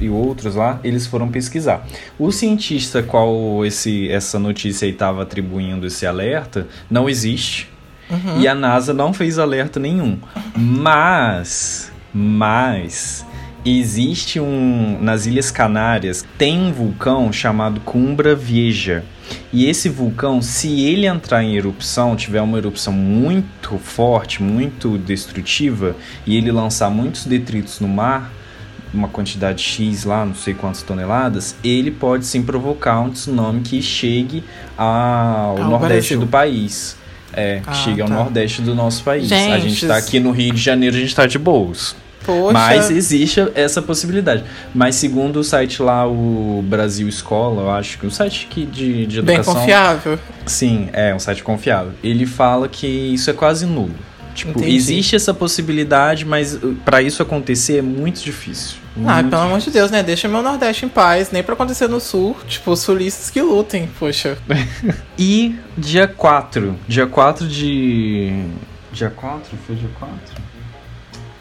e 0.00 0.09
outros 0.09 0.54
lá, 0.54 0.80
eles 0.83 1.07
foram 1.07 1.28
pesquisar. 1.28 1.87
O 2.19 2.30
cientista 2.33 3.02
qual 3.02 3.64
esse, 3.64 4.09
essa 4.11 4.38
notícia 4.38 4.87
estava 4.87 5.23
atribuindo 5.23 5.87
esse 5.87 6.07
alerta 6.07 6.66
não 6.90 7.09
existe. 7.09 7.69
Uhum. 8.11 8.40
E 8.40 8.49
a 8.49 8.54
NASA 8.54 8.92
não 8.92 9.12
fez 9.12 9.38
alerta 9.38 9.78
nenhum. 9.78 10.19
Mas, 10.57 11.92
mas 12.12 13.25
existe 13.64 14.40
um 14.40 14.99
nas 15.00 15.26
Ilhas 15.26 15.50
Canárias 15.50 16.25
tem 16.38 16.59
um 16.59 16.73
vulcão 16.73 17.33
chamado 17.33 17.80
Cumbra 17.80 18.35
Vieja. 18.35 19.04
E 19.52 19.66
esse 19.66 19.88
vulcão, 19.88 20.42
se 20.42 20.80
ele 20.80 21.07
entrar 21.07 21.42
em 21.45 21.54
erupção, 21.57 22.16
tiver 22.16 22.40
uma 22.40 22.59
erupção 22.59 22.92
muito 22.92 23.78
forte, 23.78 24.42
muito 24.42 24.99
destrutiva, 24.99 25.95
e 26.26 26.37
ele 26.37 26.50
lançar 26.50 26.90
muitos 26.90 27.26
detritos 27.26 27.78
no 27.78 27.87
mar, 27.87 28.33
uma 28.93 29.09
quantidade 29.09 29.63
X 29.63 30.05
lá, 30.05 30.25
não 30.25 30.35
sei 30.35 30.55
quantas 30.55 30.83
toneladas, 30.83 31.55
ele 31.63 31.91
pode 31.91 32.27
sim 32.27 32.43
provocar 32.43 33.01
um 33.01 33.11
tsunami 33.11 33.61
que 33.61 33.81
chegue 33.83 34.43
ao 34.77 35.57
Ao 35.59 35.69
nordeste 35.71 36.15
Brasil. 36.15 36.21
do 36.21 36.27
país. 36.27 36.97
É, 37.33 37.63
Ah, 37.65 37.73
chega 37.73 38.03
ao 38.03 38.09
tá. 38.09 38.15
nordeste 38.15 38.61
do 38.63 38.75
nosso 38.75 39.05
país. 39.05 39.31
a 39.31 39.37
Gente, 39.37 39.69
gente 39.69 39.87
tá 39.87 39.97
aqui 39.97 40.19
no 40.19 40.33
Rio 40.33 40.53
de 40.53 40.61
Janeiro, 40.61 40.97
a 40.97 40.99
gente 40.99 41.15
tá 41.15 41.27
de 41.27 41.39
boas. 41.39 41.95
Poxa. 42.25 42.53
Mas 42.53 42.91
existe 42.91 43.41
essa 43.55 43.81
possibilidade. 43.81 44.45
Mas 44.75 44.97
segundo 44.97 45.37
o 45.41 45.45
site 45.45 45.81
lá, 45.81 46.07
o 46.07 46.63
Brasil 46.69 47.09
Escola, 47.09 47.63
eu 47.63 47.71
acho 47.71 47.99
que 47.99 48.07
o 48.07 48.11
site 48.11 48.47
que 48.51 48.67
de, 48.67 49.07
de 49.07 49.23
Bem 49.23 49.37
educação. 49.37 49.55
confiável. 49.61 50.19
Sim, 50.45 50.89
é 50.93 51.15
um 51.15 51.19
site 51.19 51.43
confiável. 51.43 51.93
Ele 52.05 52.27
fala 52.27 52.69
que 52.69 52.87
isso 52.87 53.31
é 53.31 53.33
quase 53.33 53.65
nulo. 53.65 53.95
Tipo, 54.35 54.51
Entendi. 54.59 54.75
existe 54.75 55.17
essa 55.17 55.35
possibilidade, 55.35 56.25
mas 56.25 56.55
uh, 56.55 56.77
pra 56.85 57.03
isso 57.03 57.23
acontecer 57.23 57.79
é 57.79 57.83
muito 57.83 58.23
difícil. 58.23 58.77
Ah, 59.07 59.15
Muito 59.17 59.31
pelo 59.31 59.43
amor 59.43 59.59
de 59.61 59.71
Deus, 59.71 59.91
né? 59.91 60.03
Deixa 60.03 60.29
meu 60.29 60.43
Nordeste 60.43 60.85
em 60.85 60.89
paz. 60.89 61.31
Nem 61.31 61.43
pra 61.43 61.55
acontecer 61.55 61.89
no 61.89 62.01
Sul. 62.01 62.37
Tipo, 62.49 62.75
sulistas 62.77 63.31
que 63.31 63.41
lutem, 63.41 63.89
poxa. 63.99 64.37
E 65.19 65.55
dia 65.77 66.09
4. 66.09 66.77
Dia 66.89 67.07
4 67.07 67.47
de. 67.47 68.43
Dia 68.93 69.11
4? 69.11 69.57
Foi 69.67 69.77
dia 69.77 69.91
4? 69.99 70.17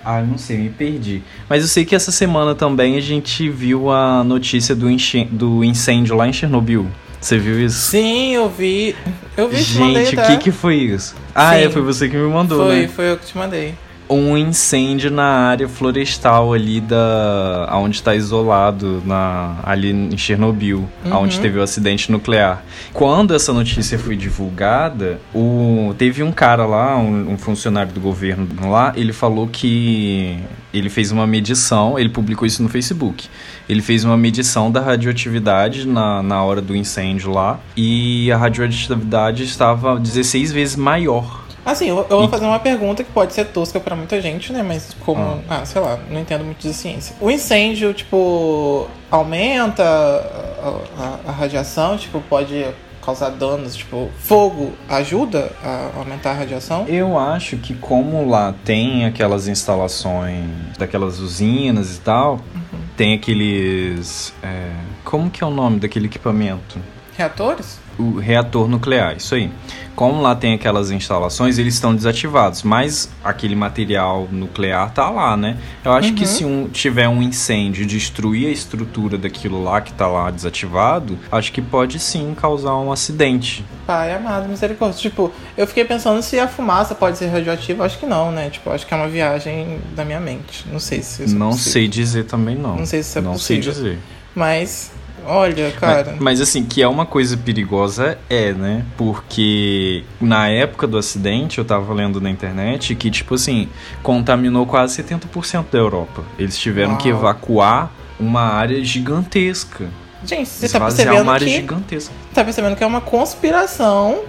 Ah, 0.04 0.22
não 0.22 0.38
sei, 0.38 0.58
me 0.58 0.70
perdi. 0.70 1.22
Mas 1.48 1.62
eu 1.62 1.68
sei 1.68 1.86
que 1.86 1.96
essa 1.96 2.12
semana 2.12 2.56
também 2.56 2.98
a 2.98 3.02
gente 3.02 3.50
viu 3.50 3.92
a 3.92 4.24
notícia 4.24 4.74
do, 4.76 4.88
do 5.32 5.64
incêndio 5.64 6.16
lá 6.16 6.28
em 6.28 6.34
Chernobyl. 6.34 6.88
Você 7.20 7.38
viu 7.38 7.60
isso? 7.60 7.78
Sim, 7.78 8.36
eu 8.36 8.50
vi. 8.50 8.96
Eu 9.36 9.50
vi 9.50 9.62
Gente, 9.62 10.16
o 10.16 10.26
que, 10.26 10.38
que 10.38 10.52
foi 10.52 10.76
isso? 10.76 11.16
Ah, 11.36 11.56
é, 11.56 11.62
Sim. 11.62 11.66
é, 11.66 11.70
foi 11.70 11.82
você 11.82 12.10
que 12.10 12.16
me 12.16 12.30
mandou, 12.30 12.66
foi, 12.66 12.76
né? 12.76 12.88
Foi, 12.88 12.96
foi 12.96 13.12
eu 13.12 13.18
que 13.18 13.26
te 13.26 13.38
mandei 13.38 13.76
um 14.10 14.36
incêndio 14.36 15.12
na 15.12 15.24
área 15.24 15.70
florestal 15.70 16.54
ali 16.54 16.82
da 16.82 17.70
onde 17.74 17.98
está 17.98 18.16
isolado 18.16 19.04
na 19.06 19.58
ali 19.64 19.92
em 19.92 20.18
Chernobyl, 20.18 20.90
uhum. 21.06 21.18
onde 21.18 21.40
teve 21.40 21.60
o 21.60 21.62
acidente 21.62 22.12
nuclear. 22.12 22.64
Quando 22.92 23.36
essa 23.36 23.54
notícia 23.54 24.00
foi 24.00 24.16
divulgada, 24.16 25.22
o 25.34 25.94
teve 25.98 26.24
um 26.24 26.32
cara 26.32 26.66
lá, 26.66 26.98
um, 26.98 27.34
um 27.34 27.38
funcionário 27.38 27.92
do 27.94 28.00
governo 28.00 28.48
lá, 28.70 28.94
ele 28.96 29.14
falou 29.14 29.48
que 29.48 30.40
ele 30.74 30.90
fez 30.90 31.12
uma 31.12 31.28
medição, 31.28 31.98
ele 31.98 32.10
publicou 32.10 32.48
isso 32.48 32.64
no 32.64 32.70
Facebook. 32.70 33.28
Ele 33.68 33.82
fez 33.82 34.04
uma 34.04 34.18
medição 34.18 34.72
da 34.72 34.82
radioatividade 34.82 35.88
na, 35.88 36.24
na 36.24 36.44
hora 36.44 36.62
do 36.62 36.76
incêndio 36.76 37.32
lá 37.32 37.60
e 37.78 38.32
a 38.32 38.38
radioatividade 38.38 39.44
estava 39.44 40.00
16 40.00 40.52
vezes 40.52 40.76
maior 40.76 41.49
Assim, 41.66 41.90
eu, 41.90 41.98
eu 42.10 42.20
vou 42.20 42.30
fazer 42.30 42.46
uma 42.46 42.60
pergunta 42.60 43.04
que 43.04 43.12
pode 43.12 43.34
ser 43.34 43.46
tosca 43.46 43.80
para 43.80 43.96
muita 43.96 44.22
gente, 44.22 44.52
né? 44.52 44.64
Mas 44.64 44.96
como, 45.06 45.22
ah. 45.22 45.62
ah. 45.62 45.66
sei 45.66 45.82
lá, 45.82 46.00
não 46.10 46.20
entendo 46.20 46.44
muito 46.44 46.60
de 46.60 46.74
ciência. 46.74 47.16
O 47.20 47.30
incêndio, 47.30 47.94
tipo, 47.94 48.88
aumenta 49.12 49.84
a, 49.84 50.70
a, 50.98 51.30
a 51.30 51.32
radiação? 51.32 51.98
Tipo, 51.98 52.22
pode 52.22 52.66
causar 53.10 53.30
danos, 53.30 53.76
tipo, 53.76 54.10
fogo 54.20 54.74
ajuda 54.88 55.52
a 55.64 55.92
aumentar 55.98 56.32
a 56.32 56.34
radiação? 56.34 56.86
Eu 56.88 57.18
acho 57.18 57.58
que 57.58 57.74
como 57.74 58.30
lá 58.30 58.54
tem 58.64 59.06
aquelas 59.06 59.48
instalações 59.48 60.46
daquelas 60.78 61.20
usinas 61.20 61.98
e 61.98 62.02
tal, 62.02 62.34
uhum. 62.34 62.80
tem 62.96 63.14
aqueles. 63.14 64.34
É, 64.44 64.72
como 65.04 65.30
que 65.30 65.44
é 65.44 65.48
o 65.48 65.52
nome 65.52 65.80
daquele 65.80 66.06
equipamento? 66.06 66.80
Reatores? 67.18 67.80
O 68.00 68.18
reator 68.18 68.68
nuclear, 68.68 69.18
isso 69.18 69.36
aí 69.36 69.52
como 70.00 70.22
lá 70.22 70.34
tem 70.34 70.54
aquelas 70.54 70.92
instalações, 70.92 71.58
eles 71.58 71.74
estão 71.74 71.94
desativados, 71.94 72.64
mas 72.64 73.10
aquele 73.22 73.54
material 73.54 74.30
nuclear 74.32 74.94
tá 74.94 75.10
lá, 75.10 75.36
né? 75.36 75.58
Eu 75.84 75.92
acho 75.92 76.12
uhum. 76.12 76.16
que 76.16 76.26
se 76.26 76.46
um, 76.46 76.70
tiver 76.70 77.10
um 77.10 77.22
incêndio 77.22 77.86
destruir 77.86 78.48
a 78.48 78.50
estrutura 78.50 79.18
daquilo 79.18 79.62
lá 79.62 79.82
que 79.82 79.92
tá 79.92 80.08
lá 80.08 80.32
desativado, 80.32 81.20
acho 81.30 81.52
que 81.52 81.62
pode 81.62 82.00
sim 82.00 82.34
causar 82.34 82.78
um 82.78 82.94
acidente. 82.94 83.66
Pai 83.86 84.14
amado, 84.14 84.48
misericórdia. 84.48 84.98
Tipo, 84.98 85.34
eu 85.58 85.68
fiquei 85.68 85.84
pensando 85.84 86.22
se 86.22 86.40
a 86.40 86.48
fumaça 86.48 86.96
pode 86.96 87.18
ser 87.18 87.28
radioativa, 87.28 87.84
acho 87.84 88.00
que 88.00 88.06
não, 88.06 88.32
né? 88.32 88.50
Tipo, 88.50 88.70
acho 88.70 88.88
que 88.88 88.94
é 88.94 88.96
uma 88.96 89.10
viagem 89.10 89.82
da 89.98 90.06
minha 90.06 90.22
mente. 90.22 90.66
Não 90.72 90.80
sei 90.80 91.02
se 91.02 91.24
isso 91.24 91.36
é 91.36 91.38
Não 91.38 91.52
sei 91.52 91.90
dizer 91.90 92.24
também 92.24 92.56
não. 92.56 92.78
Não 92.78 92.86
sei 92.86 93.04
se 93.04 93.10
isso 93.10 93.20
é 93.20 93.22
não 93.22 93.34
possível. 93.34 93.66
Não 93.66 93.74
sei 93.74 93.84
dizer. 93.84 94.00
Mas 94.34 94.92
Olha, 95.26 95.72
cara. 95.72 96.12
Mas, 96.12 96.20
mas, 96.20 96.42
assim, 96.42 96.64
que 96.64 96.82
é 96.82 96.88
uma 96.88 97.06
coisa 97.06 97.38
perigosa, 97.38 98.18
é, 98.30 98.54
né? 98.54 98.86
Porque 98.98 100.04
na 100.20 100.48
época 100.48 100.88
do 100.88 100.98
acidente, 100.98 101.58
eu 101.58 101.66
tava 101.66 101.94
lendo 101.94 102.20
na 102.20 102.30
internet 102.30 102.96
que, 102.96 103.10
tipo 103.10 103.36
assim, 103.36 103.70
contaminou 104.02 104.66
quase 104.66 105.02
70% 105.02 105.66
da 105.72 105.78
Europa. 105.78 106.24
Eles 106.38 106.58
tiveram 106.58 106.92
Uau. 106.92 106.98
que 106.98 107.10
evacuar 107.10 107.92
uma 108.20 108.42
área 108.42 108.84
gigantesca. 108.84 109.88
Gente, 110.24 110.50
você 110.50 110.68
tá 110.68 110.80
percebendo 110.80 111.22
uma 111.22 111.34
área 111.34 111.48
que... 111.48 111.54
gigantesca. 111.54 112.14
Tá 112.34 112.44
percebendo 112.44 112.76
que 112.76 112.84
é 112.84 112.88
uma 112.88 113.02
conspiração 113.02 114.20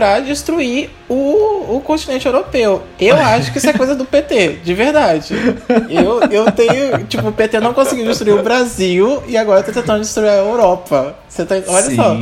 para 0.00 0.20
destruir 0.20 0.88
o, 1.10 1.76
o 1.76 1.82
continente 1.84 2.24
europeu. 2.24 2.82
Eu 2.98 3.16
acho 3.20 3.52
que 3.52 3.58
isso 3.58 3.68
é 3.68 3.74
coisa 3.74 3.94
do 3.94 4.06
PT, 4.06 4.60
de 4.64 4.72
verdade. 4.72 5.34
Eu, 5.90 6.22
eu 6.30 6.50
tenho. 6.50 7.04
Tipo, 7.04 7.28
o 7.28 7.32
PT 7.32 7.60
não 7.60 7.74
conseguiu 7.74 8.06
destruir 8.06 8.32
o 8.32 8.42
Brasil 8.42 9.22
e 9.28 9.36
agora 9.36 9.62
tá 9.62 9.70
tentando 9.72 10.00
destruir 10.00 10.30
a 10.30 10.36
Europa. 10.36 11.16
Você 11.28 11.44
tá. 11.44 11.56
Olha 11.68 11.82
Sim. 11.82 11.96
só. 11.96 12.16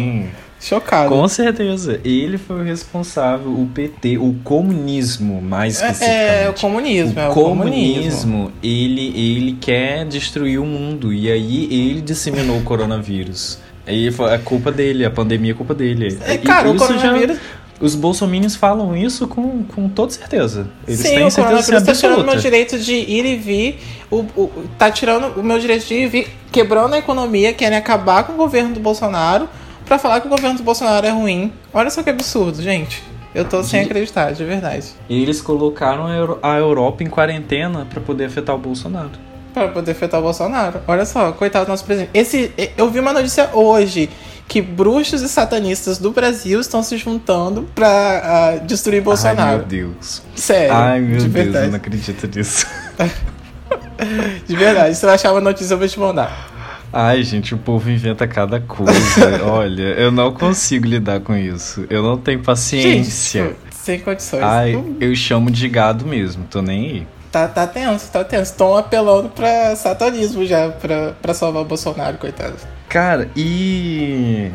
Chocado. 0.60 1.10
Com 1.10 1.28
certeza. 1.28 2.00
Ele 2.04 2.36
foi 2.36 2.62
o 2.62 2.64
responsável, 2.64 3.48
o 3.48 3.68
PT, 3.72 4.18
o 4.18 4.34
comunismo, 4.42 5.40
mais 5.40 5.76
especificamente. 5.76 6.18
É, 6.20 6.42
é 6.46 6.50
o 6.50 6.54
comunismo, 6.54 7.16
o 7.16 7.20
é 7.20 7.28
o 7.28 7.32
comunismo. 7.32 8.32
comunismo. 8.32 8.52
Ele, 8.60 9.06
ele 9.16 9.56
quer 9.60 10.04
destruir 10.04 10.58
o 10.58 10.66
mundo. 10.66 11.12
E 11.12 11.30
aí 11.30 11.68
ele 11.70 12.00
disseminou 12.00 12.58
o 12.58 12.64
coronavírus. 12.64 13.60
Aí 13.88 14.10
foi 14.10 14.30
a 14.30 14.34
é 14.34 14.38
culpa 14.38 14.70
dele, 14.70 15.02
a 15.06 15.10
pandemia 15.10 15.52
é 15.52 15.54
culpa 15.54 15.74
dele. 15.74 16.18
É, 16.26 16.36
cara, 16.36 16.70
o 16.70 16.76
coronavírus. 16.76 17.36
Já, 17.36 17.42
os 17.80 17.94
bolsominions 17.94 18.56
falam 18.56 18.96
isso 18.96 19.28
com, 19.28 19.62
com 19.64 19.88
toda 19.88 20.12
certeza. 20.12 20.68
Eles 20.86 21.00
Sim, 21.00 21.16
têm 21.16 21.30
certeza 21.30 21.58
absoluta. 21.58 21.86
tá 21.86 21.94
tirando 21.94 22.20
o 22.20 22.24
meu 22.24 22.36
direito 22.36 22.78
de 22.78 22.94
ir 22.94 23.24
e 23.24 23.36
vir, 23.36 23.80
o, 24.10 24.16
o, 24.16 24.50
tá 24.76 24.90
tirando 24.90 25.38
o 25.38 25.42
meu 25.42 25.58
direito 25.58 25.86
de 25.86 25.94
ir 25.94 26.02
e 26.04 26.08
vir, 26.08 26.28
quebrando 26.50 26.94
a 26.94 26.98
economia, 26.98 27.52
querem 27.52 27.78
acabar 27.78 28.24
com 28.24 28.32
o 28.32 28.36
governo 28.36 28.74
do 28.74 28.80
Bolsonaro 28.80 29.48
para 29.84 29.98
falar 29.98 30.20
que 30.20 30.26
o 30.26 30.30
governo 30.30 30.58
do 30.58 30.62
Bolsonaro 30.62 31.06
é 31.06 31.10
ruim. 31.10 31.52
Olha 31.72 31.90
só 31.90 32.02
que 32.02 32.10
absurdo, 32.10 32.60
gente. 32.60 33.02
Eu 33.34 33.44
tô 33.44 33.62
sem 33.62 33.82
acreditar, 33.82 34.32
de 34.32 34.44
verdade. 34.44 34.88
E 35.08 35.22
eles 35.22 35.40
colocaram 35.40 36.06
a 36.42 36.56
Europa 36.56 37.04
em 37.04 37.06
quarentena 37.08 37.86
para 37.88 38.00
poder 38.00 38.24
afetar 38.24 38.54
o 38.54 38.58
Bolsonaro. 38.58 39.10
Para 39.54 39.68
poder 39.68 39.92
afetar 39.92 40.20
o 40.20 40.22
Bolsonaro. 40.22 40.80
Olha 40.86 41.04
só, 41.04 41.32
coitado 41.32 41.66
do 41.66 41.68
nosso 41.68 41.84
presidente. 41.84 42.10
Esse, 42.14 42.52
eu 42.76 42.90
vi 42.90 43.00
uma 43.00 43.12
notícia 43.12 43.50
hoje 43.52 44.08
que 44.48 44.62
bruxos 44.62 45.20
e 45.20 45.28
satanistas 45.28 45.98
do 45.98 46.10
Brasil 46.10 46.58
estão 46.58 46.82
se 46.82 46.96
juntando 46.96 47.68
pra 47.74 48.60
uh, 48.62 48.66
destruir 48.66 49.02
Bolsonaro. 49.02 49.40
Ai, 49.40 49.56
meu 49.58 49.66
Deus. 49.66 50.22
Sério. 50.34 50.74
Ai, 50.74 51.00
meu 51.00 51.18
de 51.18 51.28
Deus, 51.28 51.32
verdade. 51.32 51.66
eu 51.66 51.70
não 51.70 51.76
acredito 51.76 52.26
nisso. 52.34 52.66
de 54.48 54.56
verdade, 54.56 54.96
se 54.96 55.04
eu 55.04 55.10
achar 55.10 55.32
uma 55.32 55.42
notícia, 55.42 55.74
eu 55.74 55.78
vou 55.78 55.86
te 55.86 56.00
mandar. 56.00 56.48
Ai, 56.90 57.22
gente, 57.22 57.54
o 57.54 57.58
povo 57.58 57.90
inventa 57.90 58.26
cada 58.26 58.58
coisa. 58.58 59.44
Olha, 59.44 59.82
eu 59.82 60.10
não 60.10 60.32
consigo 60.32 60.86
lidar 60.86 61.20
com 61.20 61.36
isso. 61.36 61.84
Eu 61.90 62.02
não 62.02 62.16
tenho 62.16 62.42
paciência. 62.42 63.44
Gente, 63.44 63.56
sem 63.70 64.00
condições. 64.00 64.42
Ai, 64.42 64.82
eu 64.98 65.14
chamo 65.14 65.50
de 65.50 65.68
gado 65.68 66.06
mesmo, 66.06 66.44
tô 66.50 66.62
nem 66.62 66.90
aí. 66.90 67.06
Tá, 67.30 67.46
tá 67.46 67.66
tenso, 67.66 68.10
tá 68.10 68.24
tenso. 68.24 68.52
Estão 68.52 68.74
apelando 68.74 69.28
pra 69.28 69.76
satanismo 69.76 70.46
já, 70.46 70.70
pra, 70.70 71.12
pra 71.20 71.34
salvar 71.34 71.60
o 71.60 71.66
Bolsonaro, 71.66 72.16
coitado. 72.16 72.56
Cara, 72.88 73.28
e 73.36 74.50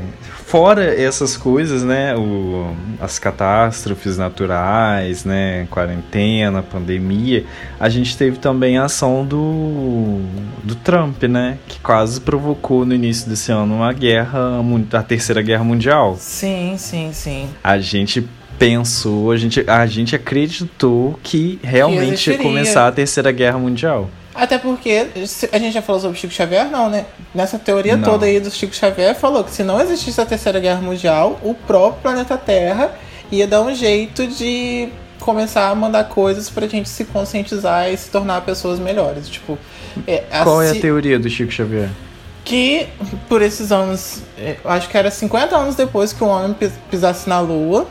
fora 0.53 0.83
essas 0.83 1.37
coisas, 1.37 1.83
né, 1.83 2.15
o, 2.15 2.73
as 2.99 3.19
catástrofes 3.19 4.17
naturais, 4.17 5.23
né, 5.23 5.67
quarentena, 5.69 6.63
pandemia, 6.63 7.45
a 7.79 7.89
gente 7.89 8.17
teve 8.17 8.37
também 8.39 8.77
a 8.77 8.85
ação 8.85 9.23
do, 9.23 10.19
do 10.63 10.75
Trump, 10.75 11.23
né, 11.23 11.57
que 11.67 11.79
quase 11.79 12.21
provocou 12.21 12.85
no 12.85 12.93
início 12.93 13.29
desse 13.29 13.51
ano 13.51 13.75
uma 13.75 13.93
guerra, 13.93 14.61
a 14.93 15.03
terceira 15.03 15.41
guerra 15.41 15.63
mundial. 15.63 16.15
Sim, 16.19 16.75
sim, 16.77 17.11
sim. 17.13 17.49
A 17.63 17.77
gente 17.77 18.27
pensou, 18.57 19.31
a 19.31 19.37
gente, 19.37 19.63
a 19.67 19.85
gente 19.85 20.15
acreditou 20.15 21.19
que 21.21 21.59
realmente 21.63 22.31
ia 22.31 22.37
começar 22.37 22.87
a 22.87 22.91
terceira 22.91 23.31
guerra 23.31 23.59
mundial. 23.59 24.09
Até 24.33 24.57
porque 24.57 25.07
a 25.51 25.59
gente 25.59 25.73
já 25.73 25.81
falou 25.81 26.01
sobre 26.01 26.17
Chico 26.17 26.33
Xavier, 26.33 26.69
não, 26.69 26.89
né? 26.89 27.05
Nessa 27.33 27.59
teoria 27.59 27.95
não. 27.95 28.03
toda 28.03 28.25
aí 28.25 28.39
do 28.39 28.49
Chico 28.49 28.75
Xavier 28.75 29.15
falou 29.15 29.43
que 29.43 29.51
se 29.51 29.63
não 29.63 29.79
existisse 29.79 30.19
a 30.19 30.25
Terceira 30.25 30.59
Guerra 30.59 30.81
Mundial, 30.81 31.39
o 31.43 31.53
próprio 31.53 32.01
planeta 32.01 32.35
Terra 32.35 32.91
ia 33.31 33.47
dar 33.47 33.61
um 33.61 33.73
jeito 33.73 34.25
de 34.25 34.89
começar 35.19 35.69
a 35.69 35.75
mandar 35.75 36.05
coisas 36.05 36.49
pra 36.49 36.67
gente 36.67 36.89
se 36.89 37.05
conscientizar 37.05 37.89
e 37.89 37.97
se 37.97 38.09
tornar 38.09 38.41
pessoas 38.41 38.79
melhores. 38.79 39.29
Tipo, 39.29 39.57
é, 40.07 40.23
Qual 40.43 40.61
é 40.61 40.71
a 40.71 40.75
teoria 40.75 41.19
do 41.19 41.29
Chico 41.29 41.51
Xavier? 41.51 41.89
Que 42.43 42.87
por 43.29 43.41
esses 43.41 43.71
anos, 43.71 44.21
é, 44.37 44.57
acho 44.65 44.89
que 44.89 44.97
era 44.97 45.11
50 45.11 45.55
anos 45.55 45.75
depois 45.75 46.11
que 46.11 46.23
o 46.23 46.27
homem 46.27 46.55
pisasse 46.89 47.29
na 47.29 47.39
Lua, 47.39 47.87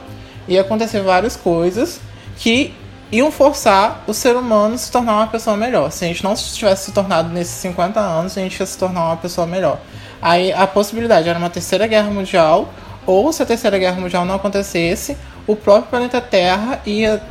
ia 0.46 0.60
acontecer 0.60 1.00
várias 1.00 1.36
coisas 1.36 2.00
que 2.36 2.74
iam 3.12 3.30
forçar 3.30 4.02
o 4.06 4.14
ser 4.14 4.34
humano 4.34 4.74
a 4.74 4.78
se 4.78 4.90
tornar 4.90 5.16
uma 5.16 5.26
pessoa 5.26 5.54
melhor. 5.54 5.92
Se 5.92 6.04
a 6.04 6.08
gente 6.08 6.24
não 6.24 6.34
tivesse 6.34 6.86
se 6.86 6.92
tornado 6.92 7.28
nesses 7.28 7.54
50 7.56 8.00
anos, 8.00 8.36
a 8.36 8.40
gente 8.40 8.58
ia 8.58 8.64
se 8.64 8.78
tornar 8.78 9.04
uma 9.04 9.16
pessoa 9.18 9.46
melhor. 9.46 9.78
Aí 10.20 10.50
a 10.50 10.66
possibilidade 10.66 11.28
era 11.28 11.38
uma 11.38 11.50
terceira 11.50 11.86
guerra 11.86 12.10
mundial, 12.10 12.72
ou 13.06 13.30
se 13.32 13.42
a 13.42 13.46
terceira 13.46 13.78
guerra 13.78 14.00
mundial 14.00 14.24
não 14.24 14.36
acontecesse, 14.36 15.16
o 15.46 15.54
próprio 15.54 15.90
planeta 15.90 16.20
Terra 16.20 16.80
ia 16.86 17.22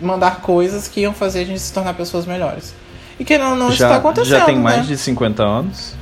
mandar 0.00 0.40
coisas 0.40 0.88
que 0.88 1.00
iam 1.00 1.12
fazer 1.12 1.40
a 1.40 1.44
gente 1.44 1.60
se 1.60 1.72
tornar 1.72 1.94
pessoas 1.94 2.26
melhores. 2.26 2.74
E 3.18 3.24
que 3.24 3.38
não, 3.38 3.54
não 3.54 3.70
já, 3.70 3.86
está 3.86 3.96
acontecendo. 3.96 4.30
Já 4.30 4.44
tem 4.44 4.56
mais 4.56 4.78
né? 4.78 4.82
de 4.84 4.96
50 4.96 5.42
anos? 5.42 5.94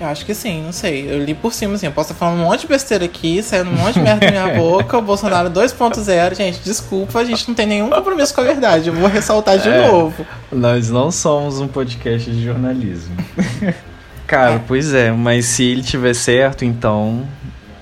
Eu 0.00 0.06
acho 0.06 0.24
que 0.24 0.34
sim, 0.34 0.62
não 0.62 0.72
sei. 0.72 1.12
Eu 1.12 1.22
li 1.22 1.34
por 1.34 1.52
cima, 1.52 1.74
assim. 1.74 1.84
Eu 1.84 1.92
posso 1.92 2.12
estar 2.12 2.18
falando 2.18 2.40
um 2.40 2.44
monte 2.44 2.62
de 2.62 2.68
besteira 2.68 3.04
aqui, 3.04 3.42
saindo 3.42 3.68
um 3.68 3.74
monte 3.74 3.94
de 3.94 4.00
merda 4.00 4.24
da 4.24 4.32
minha 4.32 4.56
boca. 4.58 4.96
O 4.96 5.02
Bolsonaro 5.02 5.50
2.0. 5.50 6.34
Gente, 6.34 6.60
desculpa, 6.60 7.18
a 7.18 7.24
gente 7.24 7.46
não 7.46 7.54
tem 7.54 7.66
nenhum 7.66 7.90
compromisso 7.90 8.34
com 8.34 8.40
a 8.40 8.44
verdade. 8.44 8.88
Eu 8.88 8.94
vou 8.94 9.06
ressaltar 9.10 9.58
de 9.58 9.68
é, 9.68 9.86
novo. 9.86 10.24
Nós 10.50 10.88
não 10.88 11.10
somos 11.10 11.60
um 11.60 11.68
podcast 11.68 12.30
de 12.30 12.42
jornalismo. 12.42 13.14
Cara, 14.26 14.54
é. 14.54 14.60
pois 14.66 14.94
é, 14.94 15.12
mas 15.12 15.44
se 15.44 15.64
ele 15.64 15.82
tiver 15.82 16.14
certo, 16.14 16.64
então 16.64 17.28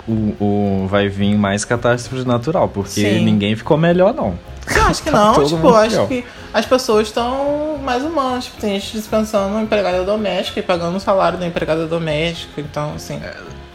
o, 0.09 0.35
o 0.41 0.87
vai 0.89 1.09
vir 1.09 1.37
mais 1.37 1.65
catástrofe 1.65 2.27
natural, 2.27 2.69
porque 2.69 3.03
Sim. 3.03 3.25
ninguém 3.25 3.55
ficou 3.55 3.77
melhor, 3.77 4.13
não. 4.13 4.37
Eu 4.75 4.83
acho 4.85 5.03
que 5.03 5.11
Tá 5.11 5.17
não, 5.27 5.35
todo 5.35 5.49
tipo, 5.49 5.69
acho 5.75 6.07
que 6.07 6.25
as 6.53 6.67
pessoas 6.67 7.09
estão 7.09 7.79
mais 7.83 8.03
humanas. 8.05 8.45
Tipo, 8.47 8.61
tem 8.61 8.79
gente 8.81 8.93
dispensando 8.93 9.57
a 9.57 9.63
empregada 9.63 10.05
doméstica 10.05 10.61
e 10.61 10.63
pagando 10.63 10.97
o 10.97 11.01
salário 11.01 11.39
da 11.39 11.47
empregada 11.47 11.87
doméstica. 11.87 12.61
Então, 12.61 12.93
assim. 12.95 13.21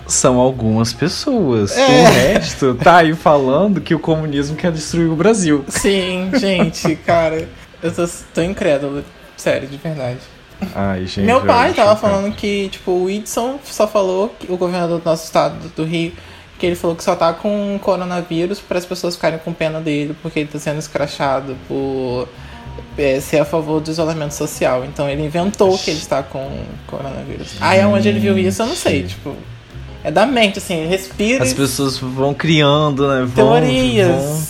São 0.06 0.38
algumas 0.38 0.92
pessoas. 0.92 1.78
É. 1.78 1.86
O 1.88 2.06
resto 2.12 2.76
tá 2.76 2.98
aí 2.98 3.14
falando 3.16 3.80
que 3.80 3.96
o 3.96 4.00
comunismo 4.00 4.56
quer 4.56 4.72
destruir 4.72 5.10
o 5.10 5.16
Brasil. 5.16 5.64
Sim, 5.68 6.30
gente, 6.36 6.96
cara. 7.06 7.48
Eu 7.82 7.94
tô, 7.94 8.08
tô 8.34 8.42
incrédulo. 8.42 9.04
Sério, 9.38 9.68
de 9.68 9.78
verdade. 9.78 10.20
Ai, 10.76 11.06
gente. 11.06 11.26
Meu 11.26 11.38
eu 11.40 11.46
pai 11.46 11.74
tava 11.74 11.96
falando 11.96 12.34
que, 12.34 12.70
tipo, 12.70 12.92
o 12.92 13.04
Whitson 13.06 13.60
só 13.66 13.88
falou, 13.88 14.34
que- 14.40 14.52
o 14.52 14.56
governador 14.56 15.00
do 15.00 15.06
nosso 15.06 15.26
estado, 15.26 15.56
do 15.76 15.84
Rio, 15.84 16.14
que 16.64 16.68
ele 16.68 16.76
falou 16.78 16.96
que 16.96 17.04
só 17.04 17.14
tá 17.14 17.34
com 17.34 17.78
coronavírus 17.82 18.62
para 18.62 18.78
as 18.78 18.86
pessoas 18.86 19.18
ficarem 19.18 19.38
com 19.38 19.52
pena 19.52 19.82
dele, 19.82 20.16
porque 20.22 20.40
ele 20.40 20.50
tá 20.50 20.58
sendo 20.58 20.80
escrachado 20.80 21.58
por 21.68 22.26
é, 22.98 23.20
ser 23.20 23.40
a 23.40 23.44
favor 23.46 23.82
do 23.82 23.92
isolamento 23.92 24.34
social. 24.34 24.86
Então 24.86 25.10
ele 25.10 25.26
inventou 25.26 25.78
que 25.78 25.92
ele 25.92 26.00
está 26.00 26.24
com 26.24 26.64
coronavírus. 26.88 27.56
Aí 27.60 27.82
aonde 27.82 28.08
ele 28.08 28.22
viu 28.22 28.38
isso, 28.38 28.62
eu 28.62 28.68
não 28.68 28.78
sei, 28.78 29.04
tipo. 29.04 29.36
É 30.06 30.10
da 30.10 30.26
mente, 30.26 30.60
assim, 30.60 30.88
respira 30.88 31.44
As 31.44 31.54
pessoas 31.54 31.98
vão 31.98 32.34
criando, 32.34 33.10
né? 33.10 33.26
Vão, 33.26 33.60
teorias. 33.60 34.08
vão- 34.08 34.44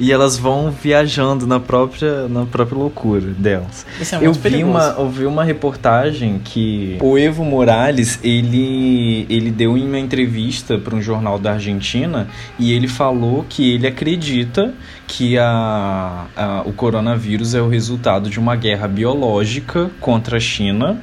e 0.00 0.10
elas 0.10 0.36
vão 0.38 0.70
viajando 0.70 1.46
na 1.46 1.60
própria, 1.60 2.26
na 2.26 2.46
própria 2.46 2.76
loucura 2.78 3.20
delas. 3.20 3.84
Isso 4.00 4.14
é 4.14 4.18
Eu 4.18 4.22
muito 4.22 4.36
vi, 4.36 4.42
perigoso. 4.42 4.70
uma, 4.70 4.84
eu 4.98 5.08
vi 5.10 5.26
uma 5.26 5.44
reportagem 5.44 6.40
que 6.42 6.96
o 7.02 7.16
Evo 7.18 7.44
Morales, 7.44 8.18
ele, 8.24 9.26
ele 9.28 9.50
deu 9.50 9.76
em 9.76 9.86
uma 9.86 9.98
entrevista 9.98 10.78
para 10.78 10.96
um 10.96 11.02
jornal 11.02 11.38
da 11.38 11.52
Argentina 11.52 12.26
e 12.58 12.72
ele 12.72 12.88
falou 12.88 13.44
que 13.48 13.74
ele 13.74 13.86
acredita 13.86 14.72
que 15.06 15.36
a, 15.36 16.24
a- 16.36 16.62
o 16.64 16.72
coronavírus 16.72 17.54
é 17.54 17.60
o 17.60 17.68
resultado 17.68 18.30
de 18.30 18.38
uma 18.40 18.56
guerra 18.56 18.88
biológica 18.88 19.90
contra 20.00 20.38
a 20.38 20.40
China. 20.40 20.98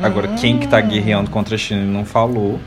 Agora, 0.00 0.28
quem 0.28 0.58
que 0.58 0.68
tá 0.68 0.80
guerreando 0.80 1.28
contra 1.28 1.56
a 1.56 1.58
China 1.58 1.80
ele 1.82 1.90
não 1.90 2.04
falou. 2.04 2.60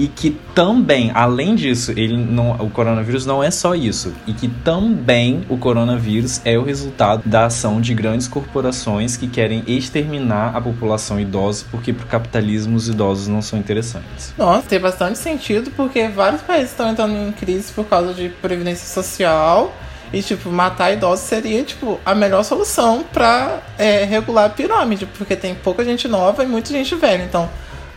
E 0.00 0.08
que 0.08 0.30
também, 0.54 1.10
além 1.14 1.54
disso, 1.54 1.90
ele 1.90 2.16
não, 2.16 2.52
o 2.52 2.70
coronavírus 2.70 3.26
não 3.26 3.44
é 3.44 3.50
só 3.50 3.74
isso. 3.74 4.14
E 4.26 4.32
que 4.32 4.48
também 4.48 5.44
o 5.46 5.58
coronavírus 5.58 6.40
é 6.42 6.56
o 6.56 6.62
resultado 6.62 7.28
da 7.28 7.44
ação 7.44 7.82
de 7.82 7.92
grandes 7.92 8.26
corporações 8.26 9.18
que 9.18 9.28
querem 9.28 9.62
exterminar 9.66 10.56
a 10.56 10.60
população 10.62 11.20
idosa, 11.20 11.66
porque 11.70 11.92
pro 11.92 12.06
capitalismo 12.06 12.78
os 12.78 12.88
idosos 12.88 13.28
não 13.28 13.42
são 13.42 13.58
interessantes. 13.58 14.32
Nossa, 14.38 14.66
tem 14.66 14.80
bastante 14.80 15.18
sentido, 15.18 15.70
porque 15.72 16.08
vários 16.08 16.40
países 16.40 16.70
estão 16.70 16.88
entrando 16.88 17.14
em 17.14 17.30
crise 17.32 17.70
por 17.70 17.84
causa 17.84 18.14
de 18.14 18.30
previdência 18.30 18.86
social. 18.86 19.70
E, 20.14 20.22
tipo, 20.22 20.48
matar 20.50 20.92
idosos 20.94 21.26
seria, 21.26 21.62
tipo, 21.62 22.00
a 22.06 22.14
melhor 22.14 22.42
solução 22.42 23.04
pra 23.12 23.58
é, 23.78 24.04
regular 24.04 24.46
a 24.46 24.48
pirâmide, 24.48 25.04
porque 25.04 25.36
tem 25.36 25.54
pouca 25.54 25.84
gente 25.84 26.08
nova 26.08 26.42
e 26.42 26.46
muita 26.46 26.70
gente 26.70 26.94
velha. 26.94 27.22
Então, 27.22 27.50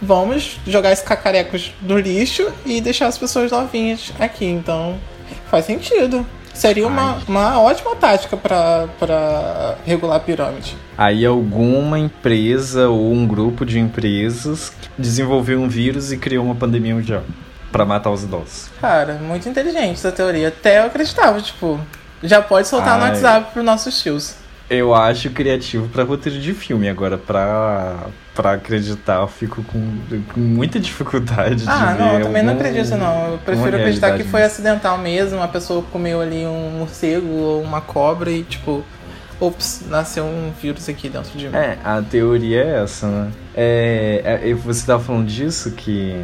vamos 0.03 0.59
jogar 0.67 0.91
esses 0.91 1.03
cacarecos 1.03 1.73
no 1.81 1.97
lixo 1.97 2.51
e 2.65 2.81
deixar 2.81 3.07
as 3.07 3.17
pessoas 3.17 3.51
novinhas 3.51 4.11
aqui. 4.19 4.45
Então, 4.45 4.97
faz 5.49 5.65
sentido. 5.65 6.25
Seria 6.53 6.87
uma, 6.87 7.15
Ai. 7.15 7.23
uma 7.27 7.59
ótima 7.59 7.95
tática 7.95 8.37
pra 8.37 9.75
regular 9.85 10.17
a 10.17 10.19
pirâmide. 10.19 10.77
Aí 10.95 11.25
alguma 11.25 11.97
empresa 11.97 12.89
ou 12.89 13.11
um 13.11 13.25
grupo 13.25 13.65
de 13.65 13.79
empresas 13.79 14.71
desenvolveu 14.97 15.59
um 15.59 15.67
vírus 15.67 16.11
e 16.11 16.17
criou 16.17 16.45
uma 16.45 16.53
pandemia 16.53 16.93
mundial 16.93 17.23
para 17.71 17.83
matar 17.85 18.11
os 18.11 18.23
idosos. 18.23 18.69
Cara, 18.79 19.15
muito 19.15 19.49
inteligente 19.49 19.93
essa 19.93 20.11
teoria. 20.11 20.49
Até 20.49 20.79
eu 20.79 20.85
acreditava, 20.85 21.41
tipo, 21.41 21.79
já 22.21 22.39
pode 22.39 22.67
soltar 22.67 22.99
no 22.99 23.05
Ai. 23.05 23.09
WhatsApp 23.09 23.51
pros 23.51 23.65
nossos 23.65 23.99
tios. 24.01 24.35
Eu 24.73 24.93
acho 24.95 25.29
criativo 25.29 25.87
pra 25.89 26.03
roteiro 26.03 26.39
de 26.39 26.53
filme. 26.53 26.89
Agora, 26.89 27.17
pra, 27.17 28.07
pra 28.33 28.53
acreditar, 28.53 29.21
eu 29.21 29.27
fico 29.27 29.63
com, 29.63 29.97
com 30.33 30.39
muita 30.39 30.79
dificuldade 30.79 31.63
Ah, 31.67 31.93
de 31.93 31.99
não, 31.99 32.09
ver. 32.11 32.19
eu 32.21 32.25
também 32.25 32.43
não 32.43 32.53
acredito, 32.53 32.95
não. 32.95 33.31
Eu 33.33 33.37
prefiro 33.39 33.77
acreditar 33.77 34.17
que 34.17 34.23
foi 34.23 34.41
nisso. 34.41 34.53
acidental 34.53 34.97
mesmo, 34.97 35.41
a 35.41 35.47
pessoa 35.47 35.83
comeu 35.91 36.21
ali 36.21 36.45
um 36.45 36.71
morcego 36.79 37.27
ou 37.27 37.61
uma 37.61 37.81
cobra 37.81 38.31
e, 38.31 38.43
tipo, 38.43 38.83
ops, 39.39 39.83
nasceu 39.89 40.23
um 40.23 40.51
vírus 40.61 40.87
aqui 40.89 41.09
dentro 41.09 41.37
de 41.37 41.47
mim. 41.49 41.55
É, 41.55 41.77
a 41.83 42.01
teoria 42.01 42.63
é 42.63 42.83
essa, 42.83 43.07
né? 43.07 43.31
É, 43.55 44.39
é, 44.49 44.53
você 44.53 44.85
tava 44.85 45.03
falando 45.03 45.27
disso, 45.27 45.71
que, 45.71 46.15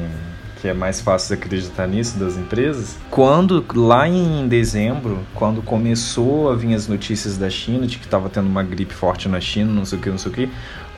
que 0.61 0.67
é 0.67 0.73
mais 0.73 0.99
fácil 1.01 1.35
de 1.35 1.41
acreditar 1.43 1.87
nisso 1.87 2.17
das 2.19 2.35
empresas. 2.37 2.97
Quando, 3.09 3.63
lá 3.73 4.07
em 4.07 4.47
dezembro, 4.47 5.19
quando 5.33 5.61
começou 5.61 6.51
a 6.51 6.55
vir 6.55 6.73
as 6.75 6.87
notícias 6.87 7.37
da 7.37 7.49
China, 7.49 7.87
de 7.87 7.97
que 7.97 8.07
tava 8.07 8.29
tendo 8.29 8.47
uma 8.47 8.61
gripe 8.63 8.93
forte 8.93 9.29
na 9.29 9.39
China, 9.39 9.71
não 9.71 9.85
sei 9.85 9.97
o 9.97 10.01
que, 10.01 10.09
não 10.09 10.17
sei 10.17 10.31
o 10.31 10.35
que, 10.35 10.49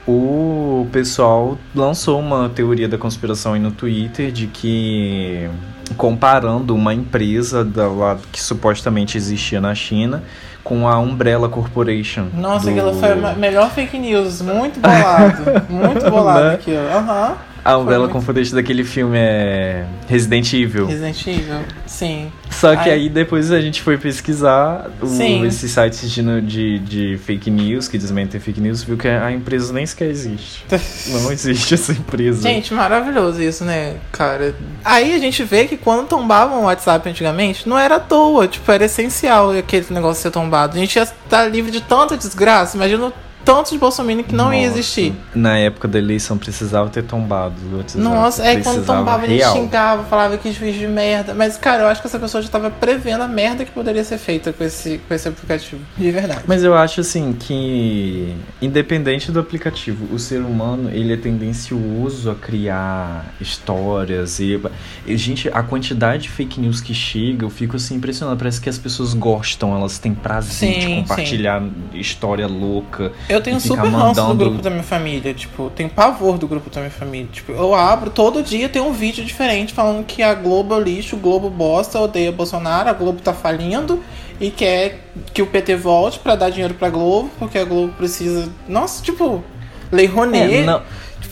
o 0.07 0.87
pessoal 0.91 1.57
lançou 1.75 2.19
uma 2.19 2.49
teoria 2.49 2.87
da 2.89 2.97
conspiração 2.97 3.53
aí 3.53 3.59
no 3.59 3.69
Twitter 3.71 4.31
de 4.31 4.47
que 4.47 5.47
comparando 5.95 6.73
uma 6.73 6.93
empresa 6.93 7.63
da, 7.63 7.87
lá, 7.87 8.17
que 8.31 8.41
supostamente 8.41 9.17
existia 9.17 9.59
na 9.61 9.75
China 9.75 10.23
com 10.63 10.87
a 10.87 10.97
Umbrella 10.99 11.49
Corporation. 11.49 12.27
Nossa, 12.33 12.65
do- 12.65 12.71
aquilo 12.71 12.93
foi 12.93 13.11
a 13.11 13.33
melhor 13.33 13.69
fake 13.71 13.97
news. 13.99 14.41
Muito 14.41 14.79
bolado. 14.79 15.43
muito 15.69 16.09
bolado 16.09 16.45
Né? 16.47 16.53
aquilo. 16.55 16.87
Aham. 16.87 17.35
A 17.63 17.77
Umbrella 17.77 18.05
muito- 18.05 18.13
Corporation 18.13 18.55
daquele 18.55 18.83
filme 18.83 19.17
é 19.19 19.85
Resident 20.07 20.51
Evil. 20.53 20.87
Resident 20.87 21.27
Evil. 21.27 21.59
Sim. 21.85 22.31
Só 22.49 22.75
que 22.75 22.89
Ai. 22.89 22.95
aí 22.95 23.09
depois 23.09 23.51
a 23.51 23.61
gente 23.61 23.81
foi 23.83 23.97
pesquisar 23.97 24.89
o- 25.01 25.45
esses 25.45 25.69
sites 25.71 26.09
de, 26.11 26.41
de, 26.41 26.79
de 26.79 27.17
fake 27.23 27.51
news, 27.51 27.87
que 27.87 27.97
desmentem 27.99 28.39
fake 28.41 28.59
news, 28.59 28.83
viu 28.83 28.97
que 28.97 29.07
a 29.07 29.31
empresa 29.31 29.71
nem 29.73 29.85
sequer 29.85 30.09
existe. 30.09 30.65
Não 31.11 31.31
existe 31.31 31.75
essa 31.75 31.91
empresa. 31.91 32.41
Gente, 32.41 32.73
maravilhoso 32.73 33.41
isso, 33.41 33.63
né, 33.63 33.95
cara? 34.11 34.55
Aí 34.83 35.13
a 35.13 35.19
gente 35.19 35.43
vê 35.43 35.65
que 35.65 35.77
quando 35.77 36.07
tombavam 36.07 36.61
o 36.61 36.63
WhatsApp 36.63 37.07
antigamente, 37.07 37.69
não 37.69 37.77
era 37.77 37.97
à 37.97 37.99
toa, 37.99 38.47
tipo, 38.47 38.71
era 38.71 38.85
essencial 38.85 39.51
aquele 39.51 39.85
negócio 39.91 40.21
ser 40.23 40.31
tombado. 40.31 40.75
A 40.75 40.79
gente 40.79 40.95
ia 40.95 41.03
estar 41.03 41.45
livre 41.45 41.69
de 41.71 41.81
tanta 41.81 42.17
desgraça, 42.17 42.75
imagina 42.75 43.11
o 43.41 43.45
tanto 43.45 43.71
de 43.71 43.77
Bolsonaro 43.77 44.23
que 44.23 44.35
não 44.35 44.53
ia 44.53 44.67
Nossa. 44.67 44.79
existir. 44.79 45.13
Na 45.33 45.57
época 45.57 45.87
da 45.87 45.97
eleição 45.97 46.37
precisava 46.37 46.89
ter 46.89 47.03
tombado. 47.03 47.55
WhatsApp. 47.77 48.03
Nossa, 48.03 48.43
é 48.43 48.53
quando 48.53 48.75
Precisava 48.75 48.99
tombava 48.99 49.25
ele 49.25 49.35
real. 49.37 49.53
xingava, 49.55 50.03
falava 50.03 50.37
que 50.37 50.51
juiz 50.51 50.75
de 50.75 50.87
merda. 50.87 51.33
Mas, 51.33 51.57
cara, 51.57 51.83
eu 51.83 51.87
acho 51.87 52.01
que 52.01 52.07
essa 52.07 52.19
pessoa 52.19 52.41
já 52.41 52.49
tava 52.49 52.69
prevendo 52.69 53.21
a 53.21 53.27
merda 53.27 53.65
que 53.65 53.71
poderia 53.71 54.03
ser 54.03 54.17
feita 54.17 54.51
com 54.51 54.63
esse, 54.63 54.99
com 55.07 55.13
esse 55.13 55.27
aplicativo. 55.27 55.81
De 55.97 56.11
verdade. 56.11 56.41
Mas 56.45 56.63
eu 56.63 56.73
acho 56.73 57.01
assim 57.01 57.33
que, 57.33 58.35
independente 58.61 59.31
do 59.31 59.39
aplicativo, 59.39 60.13
o 60.13 60.19
ser 60.19 60.41
humano 60.41 60.89
ele 60.91 61.13
é 61.13 61.17
tendencioso 61.17 62.29
a 62.29 62.35
criar 62.35 63.33
histórias 63.39 64.39
e, 64.39 64.59
e, 65.05 65.17
gente, 65.17 65.49
a 65.49 65.63
quantidade 65.63 66.23
de 66.23 66.29
fake 66.29 66.59
news 66.59 66.81
que 66.81 66.93
chega, 66.93 67.45
eu 67.45 67.49
fico 67.49 67.75
assim 67.75 67.95
impressionado. 67.95 68.37
Parece 68.37 68.59
que 68.59 68.69
as 68.69 68.77
pessoas 68.77 69.13
gostam, 69.13 69.75
elas 69.75 69.97
têm 69.99 70.13
prazer 70.13 70.79
de 70.79 70.85
Sim, 70.85 70.95
compartilhar 71.01 71.63
história 71.93 72.47
louca. 72.47 73.11
Eu 73.31 73.41
tenho 73.41 73.59
super 73.59 73.87
ranço 73.87 74.23
do 74.23 74.35
grupo 74.35 74.61
da 74.61 74.69
minha 74.69 74.83
família, 74.83 75.33
tipo, 75.33 75.71
tenho 75.75 75.89
pavor 75.89 76.37
do 76.37 76.47
grupo 76.47 76.69
da 76.69 76.81
minha 76.81 76.91
família. 76.91 77.29
Tipo, 77.31 77.51
eu 77.53 77.73
abro, 77.73 78.09
todo 78.09 78.43
dia 78.43 78.67
tem 78.67 78.81
um 78.81 78.91
vídeo 78.91 79.23
diferente 79.23 79.73
falando 79.73 80.05
que 80.05 80.21
a 80.21 80.33
Globo 80.33 80.75
é 80.75 80.79
lixo, 80.83 81.15
o 81.15 81.19
Globo 81.19 81.49
bosta, 81.49 81.99
odeia 81.99 82.31
Bolsonaro, 82.31 82.89
a 82.89 82.93
Globo 82.93 83.21
tá 83.21 83.33
falindo 83.33 84.03
e 84.39 84.49
quer 84.49 84.99
que 85.33 85.41
o 85.41 85.47
PT 85.47 85.75
volte 85.75 86.19
pra 86.19 86.35
dar 86.35 86.49
dinheiro 86.49 86.73
pra 86.73 86.89
Globo, 86.89 87.29
porque 87.39 87.57
a 87.57 87.63
Globo 87.63 87.93
precisa. 87.93 88.49
Nossa, 88.67 89.01
tipo, 89.03 89.43
Lei 89.91 90.07
Rouanet. 90.07 90.55
É, 90.55 90.63
não, 90.63 90.81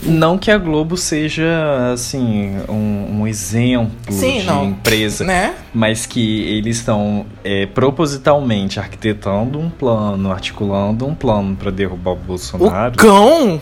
não 0.04 0.38
que 0.38 0.50
a 0.50 0.58
Globo 0.58 0.96
seja 0.98 1.92
assim 1.94 2.56
um, 2.70 3.20
um 3.22 3.28
exemplo 3.28 3.92
Sim, 4.10 4.40
de 4.40 4.46
não. 4.46 4.66
empresa. 4.66 5.24
Né? 5.24 5.54
mas 5.74 6.06
que 6.06 6.42
eles 6.44 6.78
estão 6.78 7.26
é, 7.44 7.66
propositalmente 7.68 8.80
arquitetando 8.80 9.60
um 9.60 9.70
plano, 9.70 10.32
articulando 10.32 11.06
um 11.06 11.14
plano 11.14 11.56
para 11.56 11.70
derrubar 11.72 12.12
o 12.12 12.14
O 12.14 12.18
Bolsonaro. 12.18 12.98
cão! 12.98 13.62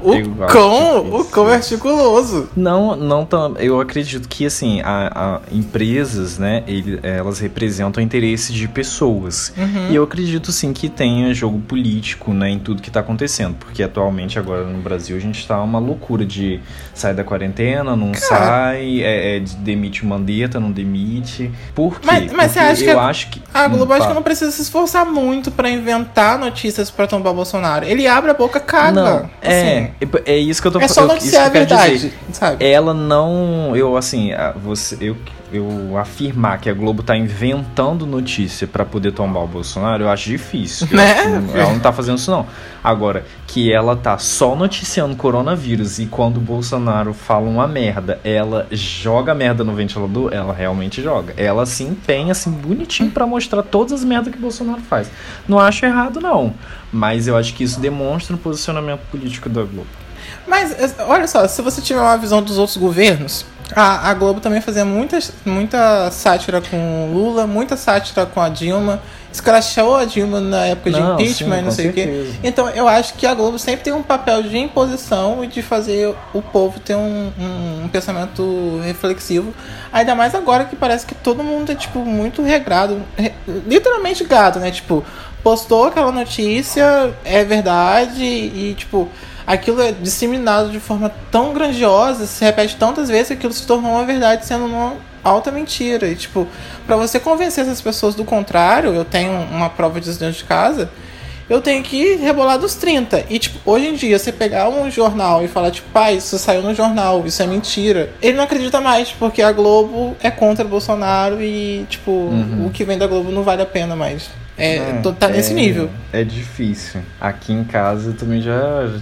O 0.00 0.14
Eu 0.14 0.30
cão! 0.48 1.04
que 1.04 1.16
O 1.16 1.24
cão 1.24 1.48
é 1.50 1.54
articuloso. 1.54 2.48
Não, 2.56 2.96
não 2.96 3.24
tão. 3.24 3.56
Eu 3.58 3.80
acredito 3.80 4.28
que 4.28 4.44
assim, 4.46 4.80
a, 4.82 5.12
a 5.14 5.40
empresas, 5.52 6.38
né, 6.38 6.62
ele- 6.66 6.98
elas 7.02 7.38
representam 7.38 8.02
interesses 8.02 8.54
de 8.54 8.66
pessoas. 8.68 9.52
Uhum. 9.56 9.88
E 9.90 9.94
eu 9.94 10.02
acredito 10.02 10.50
sim 10.52 10.72
que 10.72 10.88
tenha 10.88 11.32
jogo 11.34 11.58
político, 11.60 12.32
né, 12.34 12.50
em 12.50 12.58
tudo 12.58 12.82
que 12.82 12.90
tá 12.90 13.00
acontecendo, 13.00 13.54
porque 13.58 13.82
atualmente 13.82 14.38
agora 14.38 14.64
no 14.64 14.78
Brasil 14.82 15.16
a 15.16 15.20
gente 15.20 15.46
tá 15.46 15.60
uma 15.62 15.78
loucura 15.78 16.24
de 16.24 16.60
sai 16.94 17.14
da 17.14 17.24
quarentena, 17.24 17.94
não 17.96 18.12
sai, 18.14 19.00
é, 19.02 19.36
é, 19.36 19.40
de- 19.40 19.56
demite 19.56 20.02
o 20.02 20.06
Mandetta, 20.06 20.58
não 20.60 20.70
demite. 20.70 21.50
Por 21.74 22.00
quê? 22.00 22.06
Mas- 22.06 22.32
mas 22.32 22.52
você 22.52 22.58
Porque 22.60 22.72
acha 22.72 22.84
que 22.84 22.90
eu 22.90 23.00
a- 23.00 23.06
acho 23.08 23.28
que 23.30 23.42
A 23.54 23.68
Globo 23.68 23.92
Hum, 23.92 23.96
acho 23.96 24.08
que 24.08 24.14
não 24.14 24.22
precisa 24.22 24.50
se 24.50 24.62
esforçar 24.62 25.04
muito 25.06 25.50
pra 25.50 25.68
inventar 25.70 26.38
notícias 26.38 26.90
pra 26.90 27.06
tombar 27.06 27.32
Bolsonaro. 27.34 27.84
Ele 27.84 28.06
abre 28.06 28.30
a 28.30 28.34
boca, 28.34 28.58
caga. 28.58 28.92
Não, 28.92 29.30
é, 29.40 29.51
Assim, 29.60 29.90
é 30.24 30.36
isso 30.36 30.60
que 30.62 30.68
eu 30.68 30.72
tô 30.72 30.80
é 30.80 30.88
só 30.88 31.06
noticiar 31.06 31.46
a 31.46 31.50
que 31.50 31.58
eu 31.58 31.66
quero 31.66 31.80
verdade, 31.80 31.94
dizer. 31.94 32.12
Ela 32.60 32.94
não, 32.94 33.76
eu 33.76 33.96
assim, 33.96 34.32
a- 34.32 34.52
você, 34.52 34.96
eu 35.00 35.16
eu 35.52 35.96
afirmar 35.98 36.58
que 36.58 36.70
a 36.70 36.72
Globo 36.72 37.02
tá 37.02 37.16
inventando 37.16 38.06
notícia 38.06 38.66
para 38.66 38.84
poder 38.84 39.12
tombar 39.12 39.44
o 39.44 39.46
Bolsonaro, 39.46 40.04
eu 40.04 40.08
acho 40.08 40.28
difícil. 40.28 40.88
Eu 40.90 40.96
Né? 40.96 41.12
acho 41.12 41.56
ela 41.56 41.72
não 41.72 41.80
tá 41.80 41.92
fazendo 41.92 42.18
isso, 42.18 42.30
não. 42.30 42.46
Agora, 42.82 43.24
que 43.46 43.72
ela 43.72 43.94
tá 43.94 44.18
só 44.18 44.56
noticiando 44.56 45.14
coronavírus 45.14 45.98
e 45.98 46.06
quando 46.06 46.38
o 46.38 46.40
Bolsonaro 46.40 47.12
fala 47.12 47.48
uma 47.48 47.68
merda, 47.68 48.18
ela 48.24 48.66
joga 48.70 49.34
merda 49.34 49.62
no 49.62 49.74
ventilador, 49.74 50.32
ela 50.32 50.52
realmente 50.52 51.02
joga. 51.02 51.34
Ela 51.36 51.66
se 51.66 51.84
empenha, 51.84 52.32
assim, 52.32 52.50
bonitinho 52.50 53.10
pra 53.10 53.26
mostrar 53.26 53.62
todas 53.62 53.92
as 53.92 54.04
merdas 54.04 54.32
que 54.32 54.38
o 54.38 54.42
Bolsonaro 54.42 54.80
faz. 54.80 55.10
Não 55.46 55.58
acho 55.58 55.84
errado, 55.84 56.20
não. 56.20 56.54
Mas 56.92 57.26
eu 57.28 57.36
acho 57.36 57.54
que 57.54 57.62
isso 57.62 57.78
demonstra 57.78 58.34
o 58.34 58.38
posicionamento 58.38 59.00
político 59.10 59.48
da 59.48 59.62
Globo. 59.62 59.86
Mas, 60.46 60.94
olha 61.00 61.26
só, 61.28 61.46
se 61.46 61.62
você 61.62 61.80
tiver 61.80 62.00
uma 62.00 62.16
visão 62.16 62.42
dos 62.42 62.58
outros 62.58 62.76
governos, 62.76 63.44
a, 63.74 64.10
a 64.10 64.14
Globo 64.14 64.40
também 64.40 64.60
fazia 64.60 64.84
muitas, 64.84 65.32
muita 65.44 66.10
sátira 66.10 66.60
com 66.60 67.08
o 67.10 67.12
Lula, 67.14 67.46
muita 67.46 67.76
sátira 67.76 68.26
com 68.26 68.40
a 68.40 68.48
Dilma, 68.48 69.00
escrachou 69.32 69.96
a 69.96 70.04
Dilma 70.04 70.40
na 70.40 70.66
época 70.66 70.90
de 70.90 71.00
Não, 71.00 71.14
impeachment 71.14 71.54
sim, 71.56 71.60
e 71.60 71.64
não 71.64 71.70
sei 71.70 71.88
o 71.88 71.92
quê. 71.92 72.32
Então, 72.44 72.68
eu 72.70 72.86
acho 72.86 73.14
que 73.14 73.26
a 73.26 73.34
Globo 73.34 73.58
sempre 73.58 73.84
tem 73.84 73.92
um 73.92 74.02
papel 74.02 74.42
de 74.42 74.58
imposição 74.58 75.42
e 75.42 75.46
de 75.46 75.62
fazer 75.62 76.14
o 76.34 76.42
povo 76.42 76.78
ter 76.80 76.94
um, 76.96 77.32
um- 77.38 77.84
um 77.84 77.88
pensamento 77.88 78.80
reflexivo. 78.84 79.54
Ainda 79.92 80.14
mais 80.14 80.34
agora 80.34 80.64
que 80.64 80.76
parece 80.76 81.06
que 81.06 81.14
todo 81.14 81.42
mundo 81.42 81.72
é, 81.72 81.74
tipo, 81.74 82.00
muito 82.00 82.42
regrado. 82.42 83.00
re- 83.16 83.32
literalmente 83.66 84.24
gado, 84.24 84.58
né? 84.60 84.70
Tipo, 84.70 85.04
postou 85.42 85.86
aquela 85.86 86.12
notícia, 86.12 87.12
é 87.24 87.44
verdade, 87.44 88.22
e, 88.24 88.74
tipo, 88.78 89.08
aquilo 89.46 89.80
é 89.80 89.92
disseminado 89.92 90.70
de 90.70 90.80
forma 90.80 91.10
tão 91.30 91.52
grandiosa, 91.52 92.26
se 92.26 92.44
repete 92.44 92.76
tantas 92.76 93.08
vezes 93.08 93.28
que 93.28 93.34
aquilo 93.34 93.52
se 93.52 93.66
tornou 93.66 93.92
uma 93.92 94.04
verdade 94.04 94.46
sendo 94.46 94.66
uma 94.66 94.94
alta 95.22 95.50
mentira. 95.50 96.08
E, 96.08 96.16
tipo, 96.16 96.46
pra 96.86 96.96
você 96.96 97.20
convencer 97.20 97.64
essas 97.64 97.80
pessoas 97.80 98.14
do 98.14 98.24
contrário, 98.24 98.92
eu 98.94 99.04
tenho 99.04 99.32
uma 99.32 99.70
prova 99.70 100.00
disso 100.00 100.18
dentro 100.18 100.38
de 100.38 100.44
casa 100.44 100.90
eu 101.52 101.60
tenho 101.60 101.82
que 101.82 102.14
rebolar 102.16 102.58
dos 102.58 102.74
30. 102.74 103.26
E, 103.28 103.38
tipo, 103.38 103.58
hoje 103.70 103.88
em 103.88 103.94
dia, 103.94 104.18
você 104.18 104.32
pegar 104.32 104.70
um 104.70 104.90
jornal 104.90 105.44
e 105.44 105.48
falar, 105.48 105.70
tipo, 105.70 105.86
pai, 105.90 106.16
isso 106.16 106.38
saiu 106.38 106.62
no 106.62 106.74
jornal, 106.74 107.26
isso 107.26 107.42
é 107.42 107.46
mentira. 107.46 108.10
Ele 108.22 108.38
não 108.38 108.44
acredita 108.44 108.80
mais, 108.80 109.10
porque 109.12 109.42
a 109.42 109.52
Globo 109.52 110.16
é 110.22 110.30
contra 110.30 110.64
Bolsonaro 110.64 111.42
e, 111.42 111.84
tipo, 111.90 112.10
o 112.64 112.70
que 112.72 112.84
vem 112.84 112.96
da 112.96 113.06
Globo 113.06 113.30
não 113.30 113.42
vale 113.42 113.60
a 113.60 113.66
pena 113.66 113.94
mais. 113.94 114.30
É, 114.56 114.76
É, 114.76 115.02
tá 115.18 115.28
nesse 115.28 115.52
é- 115.52 115.54
nível. 115.56 115.90
É 116.12 116.22
difícil. 116.22 117.00
Aqui 117.20 117.52
em 117.52 117.64
casa 117.64 118.12
também 118.12 118.40
já 118.42 118.52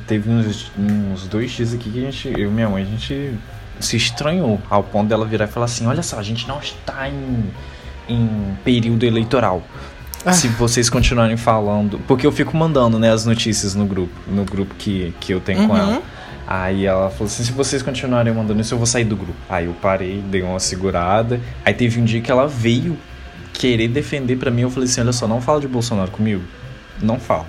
teve 0.06 0.30
uns, 0.30 0.70
uns 0.78 1.26
dois 1.26 1.50
dias 1.50 1.74
aqui 1.74 1.90
que 1.90 1.98
a 1.98 2.10
gente, 2.10 2.28
eu 2.40 2.48
e 2.48 2.52
minha 2.52 2.68
mãe, 2.68 2.82
a 2.82 2.86
gente 2.86 3.34
se 3.80 3.96
estranhou 3.96 4.60
ao 4.70 4.82
ponto 4.82 5.08
dela 5.08 5.26
virar 5.26 5.46
e 5.46 5.48
falar 5.48 5.66
assim: 5.66 5.86
olha 5.86 6.02
só, 6.02 6.18
a 6.18 6.22
gente 6.22 6.46
não 6.46 6.60
está 6.60 7.08
em, 7.08 7.44
em 8.08 8.56
período 8.64 9.04
eleitoral. 9.04 9.62
Ah. 10.24 10.32
Se 10.32 10.48
vocês 10.48 10.88
continuarem 10.90 11.36
falando. 11.36 11.98
Porque 12.06 12.26
eu 12.26 12.32
fico 12.32 12.56
mandando, 12.56 12.98
né, 12.98 13.10
as 13.10 13.24
notícias 13.24 13.74
no 13.74 13.86
grupo, 13.86 14.12
no 14.28 14.44
grupo 14.44 14.74
que, 14.76 15.14
que 15.18 15.32
eu 15.32 15.40
tenho 15.40 15.66
com 15.66 15.72
Uhum. 15.72 15.78
ela. 15.78 16.02
Aí 16.46 16.84
ela 16.86 17.10
falou 17.10 17.26
assim: 17.26 17.42
se 17.42 17.52
vocês 17.52 17.82
continuarem 17.82 18.32
mandando 18.32 18.60
isso, 18.60 18.74
eu 18.74 18.78
vou 18.78 18.86
sair 18.86 19.04
do 19.04 19.16
grupo. 19.16 19.38
Aí 19.48 19.64
eu 19.66 19.72
parei, 19.72 20.22
dei 20.30 20.42
uma 20.42 20.60
segurada. 20.60 21.40
Aí 21.64 21.72
teve 21.74 22.00
um 22.00 22.04
dia 22.04 22.20
que 22.20 22.30
ela 22.30 22.46
veio 22.46 22.96
querer 23.61 23.88
defender 23.88 24.37
pra 24.37 24.51
mim. 24.51 24.62
Eu 24.62 24.70
falei 24.70 24.88
assim: 24.88 25.01
olha 25.03 25.12
só, 25.12 25.29
não 25.29 25.40
fala 25.40 25.61
de 25.61 25.68
Bolsonaro 25.68 26.11
comigo. 26.11 26.42
Não 27.03 27.18
fala. 27.20 27.46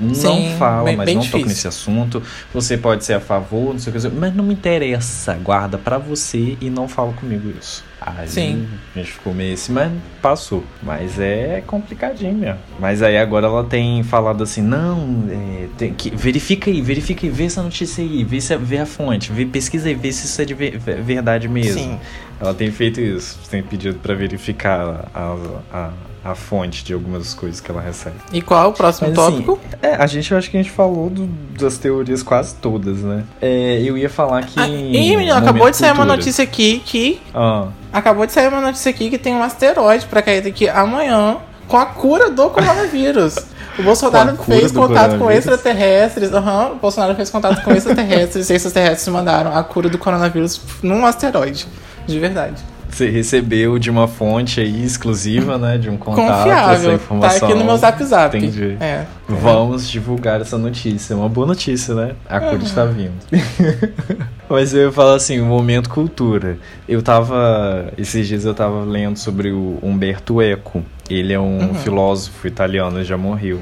Não 0.00 0.14
Sim, 0.14 0.54
fala, 0.56 0.84
bem- 0.84 0.96
mas 0.96 1.06
bem 1.06 1.14
não 1.16 1.22
toca 1.22 1.38
difícil. 1.38 1.48
nesse 1.48 1.66
assunto. 1.66 2.22
Você 2.54 2.76
pode 2.78 3.04
ser 3.04 3.14
a 3.14 3.20
favor, 3.20 3.72
não 3.72 3.80
sei 3.80 3.92
o 3.92 4.00
que, 4.00 4.08
mas 4.10 4.32
não 4.32 4.44
me 4.44 4.54
interessa. 4.54 5.34
Guarda 5.42 5.76
pra 5.76 5.98
você 5.98 6.56
e 6.60 6.70
não 6.70 6.86
fala 6.86 7.12
comigo 7.14 7.52
isso. 7.60 7.82
Aí 8.00 8.28
Sim. 8.28 8.68
a 8.94 8.98
gente 9.00 9.10
ficou 9.10 9.34
meio 9.34 9.54
assim, 9.54 9.72
mas 9.72 9.90
passou. 10.22 10.62
Mas 10.84 11.18
é 11.18 11.64
complicadinho 11.66 12.32
mesmo. 12.32 12.60
Mas 12.78 13.02
aí 13.02 13.18
agora 13.18 13.46
ela 13.48 13.64
tem 13.64 14.04
falado 14.04 14.44
assim: 14.44 14.62
não, 14.62 15.24
é, 15.32 15.66
tem 15.76 15.92
que, 15.92 16.14
verifica 16.14 16.70
aí, 16.70 16.80
verifica 16.80 17.26
aí, 17.26 17.32
vê 17.32 17.46
essa 17.46 17.60
notícia 17.60 18.00
aí, 18.04 18.22
vê, 18.22 18.40
se, 18.40 18.54
é- 18.54 18.56
vê 18.56 18.78
a 18.78 18.86
fonte, 18.86 19.32
vê, 19.32 19.44
pesquisa 19.46 19.88
aí, 19.88 19.96
vê 19.96 20.12
se 20.12 20.26
isso 20.26 20.40
é 20.40 20.44
de 20.44 20.54
ver- 20.54 20.78
verdade 20.78 21.48
mesmo. 21.48 21.72
Sim. 21.76 21.98
Ela 22.40 22.54
tem 22.54 22.70
feito 22.70 23.00
isso, 23.00 23.38
tem 23.50 23.62
pedido 23.62 23.98
pra 23.98 24.14
verificar 24.14 25.06
a, 25.14 25.34
a, 25.72 25.90
a 26.30 26.34
fonte 26.34 26.84
de 26.84 26.92
algumas 26.92 27.34
coisas 27.34 27.60
que 27.60 27.70
ela 27.70 27.80
recebe. 27.80 28.14
E 28.32 28.40
qual 28.40 28.64
é 28.64 28.66
o 28.68 28.72
próximo 28.72 29.08
Mas, 29.10 29.18
assim, 29.18 29.42
tópico? 29.42 29.58
É, 29.82 29.94
a 29.94 30.06
gente, 30.06 30.30
eu 30.30 30.38
acho 30.38 30.50
que 30.50 30.56
a 30.56 30.62
gente 30.62 30.72
falou 30.72 31.10
do- 31.10 31.26
das 31.58 31.78
teorias 31.78 32.22
quase 32.22 32.54
todas, 32.56 32.98
né? 32.98 33.24
É, 33.42 33.80
eu 33.82 33.98
ia 33.98 34.08
falar 34.08 34.44
que. 34.44 34.58
Ah, 34.60 34.68
Ih, 34.68 35.16
menino, 35.16 35.34
acabou 35.34 35.68
de 35.70 35.76
sair 35.76 35.92
uma 35.92 36.04
notícia 36.04 36.44
aqui 36.44 36.80
que. 36.84 37.20
Ah, 37.34 37.68
Acabou 37.92 38.24
de 38.26 38.32
sair 38.32 38.48
uma 38.48 38.60
notícia 38.60 38.90
aqui 38.90 39.08
que 39.10 39.18
tem 39.18 39.34
um 39.34 39.42
asteroide 39.42 40.06
pra 40.06 40.20
cair 40.22 40.42
daqui 40.42 40.68
amanhã 40.68 41.38
com 41.66 41.76
a 41.76 41.86
cura 41.86 42.30
do 42.30 42.48
coronavírus. 42.50 43.34
O 43.78 43.82
Bolsonaro 43.82 44.36
fez 44.38 44.72
contato 44.72 45.18
com 45.18 45.30
extraterrestres. 45.30 46.32
Aham, 46.32 46.72
o 46.72 46.74
Bolsonaro 46.76 47.14
fez 47.14 47.30
contato 47.30 47.62
com 47.62 47.70
extraterrestres 47.74 48.50
e 48.50 48.54
extraterrestres 48.54 49.08
mandaram 49.08 49.56
a 49.56 49.62
cura 49.62 49.88
do 49.88 49.96
coronavírus 49.98 50.60
num 50.82 51.04
asteroide. 51.06 51.66
De 52.08 52.18
verdade. 52.18 52.56
você 52.90 53.08
recebeu 53.10 53.78
de 53.78 53.90
uma 53.90 54.08
fonte 54.08 54.60
aí 54.60 54.82
exclusiva, 54.84 55.58
né? 55.58 55.76
De 55.78 55.90
um 55.90 55.96
contato 55.96 56.24
essa 56.30 56.38
Confiável. 56.38 56.88
Tá 56.90 56.94
informação. 56.96 57.48
aqui 57.48 57.58
no 57.58 57.64
meu 57.64 57.76
zap 57.76 58.02
zap. 58.04 58.36
Entendi. 58.36 58.76
É. 58.80 59.04
Vamos 59.28 59.88
divulgar 59.88 60.40
essa 60.40 60.56
notícia. 60.56 61.12
É 61.12 61.16
uma 61.16 61.28
boa 61.28 61.46
notícia, 61.46 61.94
né? 61.94 62.12
A 62.28 62.40
cura 62.40 62.56
Uhum. 62.56 62.62
está 62.62 62.84
vindo. 62.86 63.12
Mas 64.48 64.72
eu 64.72 64.86
ia 64.86 64.92
falar 64.92 65.14
assim, 65.16 65.40
o 65.40 65.44
momento 65.44 65.90
cultura. 65.90 66.56
Eu 66.88 67.02
tava. 67.02 67.92
Esses 67.98 68.26
dias 68.26 68.44
eu 68.44 68.54
tava 68.54 68.82
lendo 68.84 69.18
sobre 69.18 69.50
o 69.52 69.78
Umberto 69.82 70.40
Eco. 70.40 70.82
Ele 71.10 71.32
é 71.32 71.38
um 71.40 71.58
Uhum. 71.68 71.74
filósofo 71.74 72.46
italiano, 72.46 73.04
já 73.04 73.16
morreu. 73.18 73.60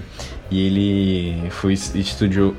E 0.48 0.64
ele 0.64 1.50
foi 1.50 1.72
estudiou, 1.72 2.54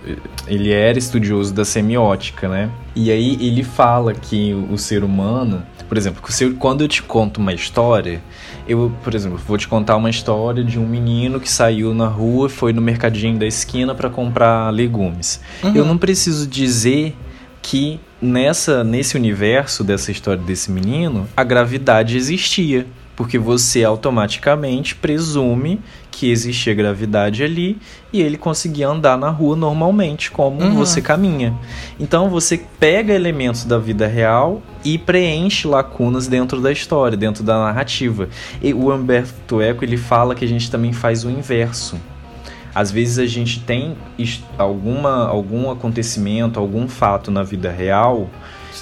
ele 0.45 0.73
era 0.73 1.00
estudioso 1.00 1.54
da 1.54 1.63
semiótica, 1.63 2.50
né? 2.50 2.69
E 2.93 3.10
aí 3.10 3.38
ele 3.39 3.63
fala 3.63 4.13
que 4.13 4.54
o 4.69 4.78
ser 4.78 5.06
humano, 5.06 5.63
por 5.88 5.97
exemplo, 5.97 6.21
eu- 6.41 6.56
quando 6.56 6.82
eu 6.82 6.88
te 6.88 7.02
conto 7.04 7.39
uma 7.39 7.54
história, 7.54 8.21
eu, 8.67 8.91
por 9.04 9.13
exemplo, 9.15 9.39
vou 9.47 9.58
te 9.58 9.67
contar 9.67 9.95
uma 9.95 10.10
história 10.10 10.63
de 10.63 10.78
um 10.80 10.86
menino 10.86 11.39
que 11.39 11.50
saiu 11.50 11.93
na 11.93 12.08
rua, 12.08 12.50
foi 12.50 12.73
no 12.73 12.82
mercadinho 12.82 13.38
da 13.38 13.45
esquina 13.45 13.95
para 13.95 14.10
comprar 14.10 14.69
legumes. 14.71 15.39
Uhum. 15.63 15.76
Eu 15.76 15.86
não 15.86 15.97
preciso 15.97 16.45
dizer 16.47 17.15
que 17.62 18.00
nessa 18.21 18.84
nesse 18.84 19.15
universo 19.17 19.84
dessa 19.84 20.12
história 20.12 20.41
desse 20.41 20.71
menino, 20.71 21.28
a 21.36 21.43
gravidade 21.43 22.17
existia, 22.17 22.88
porque 23.17 23.39
você 23.39 23.84
automaticamente 23.84 24.95
presume 24.95 25.82
que 26.12 26.30
existia 26.32 26.73
gravidade 26.73 27.43
ali 27.43 27.77
e 28.13 28.21
ele 28.21 28.38
conseguia 28.38 28.88
andar 28.88 29.17
na 29.17 29.30
rua 29.30 29.56
normalmente, 29.56 30.30
como 30.30 30.62
Uhum. 30.62 30.75
você 30.75 31.01
caminha. 31.01 31.53
Então 31.99 32.30
você 32.30 32.62
pega 32.80 33.12
elementos 33.13 33.65
da 33.65 33.80
vida 33.80 34.06
real 34.06 34.62
e 34.86 34.99
preenche 34.99 35.67
lacunas 35.67 36.27
dentro 36.27 36.62
da 36.62 36.71
história, 36.71 37.17
dentro 37.17 37.43
da 37.43 37.58
narrativa. 37.58 38.30
E 38.62 38.71
o 38.71 38.93
Humberto 38.93 39.62
Eco 39.62 39.84
ele 39.84 39.97
fala 39.97 40.36
que 40.36 40.45
a 40.45 40.47
gente 40.47 40.69
também 40.69 40.93
faz 40.93 41.25
o 41.25 41.30
inverso. 41.30 41.99
Às 42.73 42.91
vezes 42.91 43.17
a 43.17 43.25
gente 43.25 43.60
tem 43.62 43.97
alguma, 44.60 45.27
algum 45.27 45.71
acontecimento, 45.71 46.60
algum 46.60 46.88
fato 46.88 47.32
na 47.32 47.41
vida 47.41 47.71
real 47.71 48.30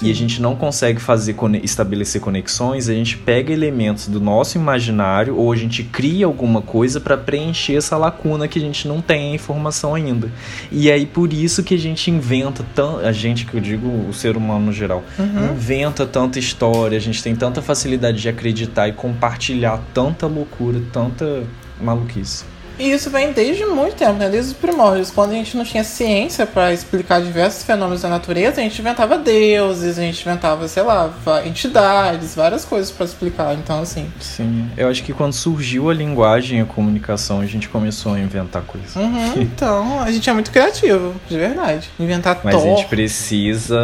e 0.02 0.10
a 0.12 0.14
gente 0.14 0.42
não 0.42 0.56
consegue 0.56 1.00
fazer 1.02 1.36
estabelecer 1.64 2.22
conexões, 2.22 2.90
a 2.90 2.94
gente 2.94 3.18
pega 3.18 3.52
elementos 3.54 4.08
do 4.08 4.20
nosso 4.20 4.58
imaginário 4.58 5.36
ou 5.38 5.52
a 5.52 5.56
gente 5.56 5.84
cria 5.84 6.26
alguma 6.26 6.62
coisa 6.62 7.00
para 7.00 7.18
preencher 7.18 7.76
essa 7.76 7.98
lacuna 7.98 8.48
que 8.48 8.60
a 8.60 8.62
gente 8.62 8.88
não 8.88 9.02
tem 9.02 9.32
a 9.32 9.36
informação 9.36 9.96
ainda. 9.96 10.30
E 10.72 10.92
aí 10.92 11.06
por 11.06 11.32
isso 11.32 11.64
que 11.64 11.76
a 11.76 11.80
gente 11.80 12.10
inventa 12.12 12.66
tão, 12.74 13.00
a 13.00 13.12
gente 13.12 13.46
que 13.46 13.54
eu 13.56 13.62
digo 13.62 13.88
o 14.10 14.14
ser 14.14 14.36
humano 14.38 14.68
no 14.68 14.74
geral, 14.74 15.04
Uhum. 15.18 15.54
inventa 15.54 16.06
tanta 16.06 16.40
história, 16.40 16.98
a 16.98 17.02
gente 17.02 17.22
tem 17.22 17.36
tanta 17.36 17.62
facilidade 17.62 18.20
de 18.22 18.30
acreditar 18.30 18.88
e 18.88 18.94
compartilhar 18.94 19.82
tanta 19.94 20.28
loucura, 20.28 20.82
tanta 20.92 21.44
maluquice. 21.82 22.46
E 22.78 22.92
isso 22.92 23.10
vem 23.10 23.32
desde 23.32 23.66
muito 23.66 23.96
tempo, 23.96 24.14
né? 24.14 24.30
Desde 24.30 24.52
os 24.52 24.58
primórdios. 24.58 25.12
Quando 25.12 25.32
a 25.32 25.36
gente 25.36 25.56
não 25.56 25.64
tinha 25.64 25.84
ciência 25.84 26.46
para 26.46 26.74
explicar 26.74 27.22
diversos 27.22 27.64
fenômenos 27.64 28.02
da 28.02 28.10
natureza, 28.10 28.62
a 28.62 28.64
gente 28.64 28.80
inventava 28.80 29.18
deuses, 29.18 29.98
a 29.98 30.02
gente 30.02 30.22
inventava, 30.22 30.68
sei 30.68 30.84
lá, 30.84 31.14
entidades, 31.46 32.36
várias 32.36 32.66
coisas 32.66 32.92
para 32.92 33.06
explicar. 33.06 33.54
Então, 33.54 33.82
assim. 33.82 34.12
Sim, 34.20 34.70
eu 34.78 34.90
acho 34.90 35.04
que 35.04 35.14
quando 35.14 35.34
surgiu 35.34 35.90
a 35.90 35.94
linguagem 35.94 36.60
e 36.60 36.62
a 36.62 36.66
comunicação, 36.66 37.40
a 37.40 37.46
gente 37.46 37.70
começou 37.70 38.14
a 38.14 38.20
inventar 38.20 38.62
coisas. 38.64 38.96
uhum, 38.96 39.34
então, 39.42 40.02
a 40.02 40.12
gente 40.12 40.30
é 40.30 40.34
muito 40.34 40.52
criativo, 40.52 41.14
de 41.30 41.38
verdade. 41.38 41.90
Inventar 42.00 42.40
Mas 42.44 42.56
a 42.56 42.60
gente 42.60 42.86
precisa, 42.86 43.80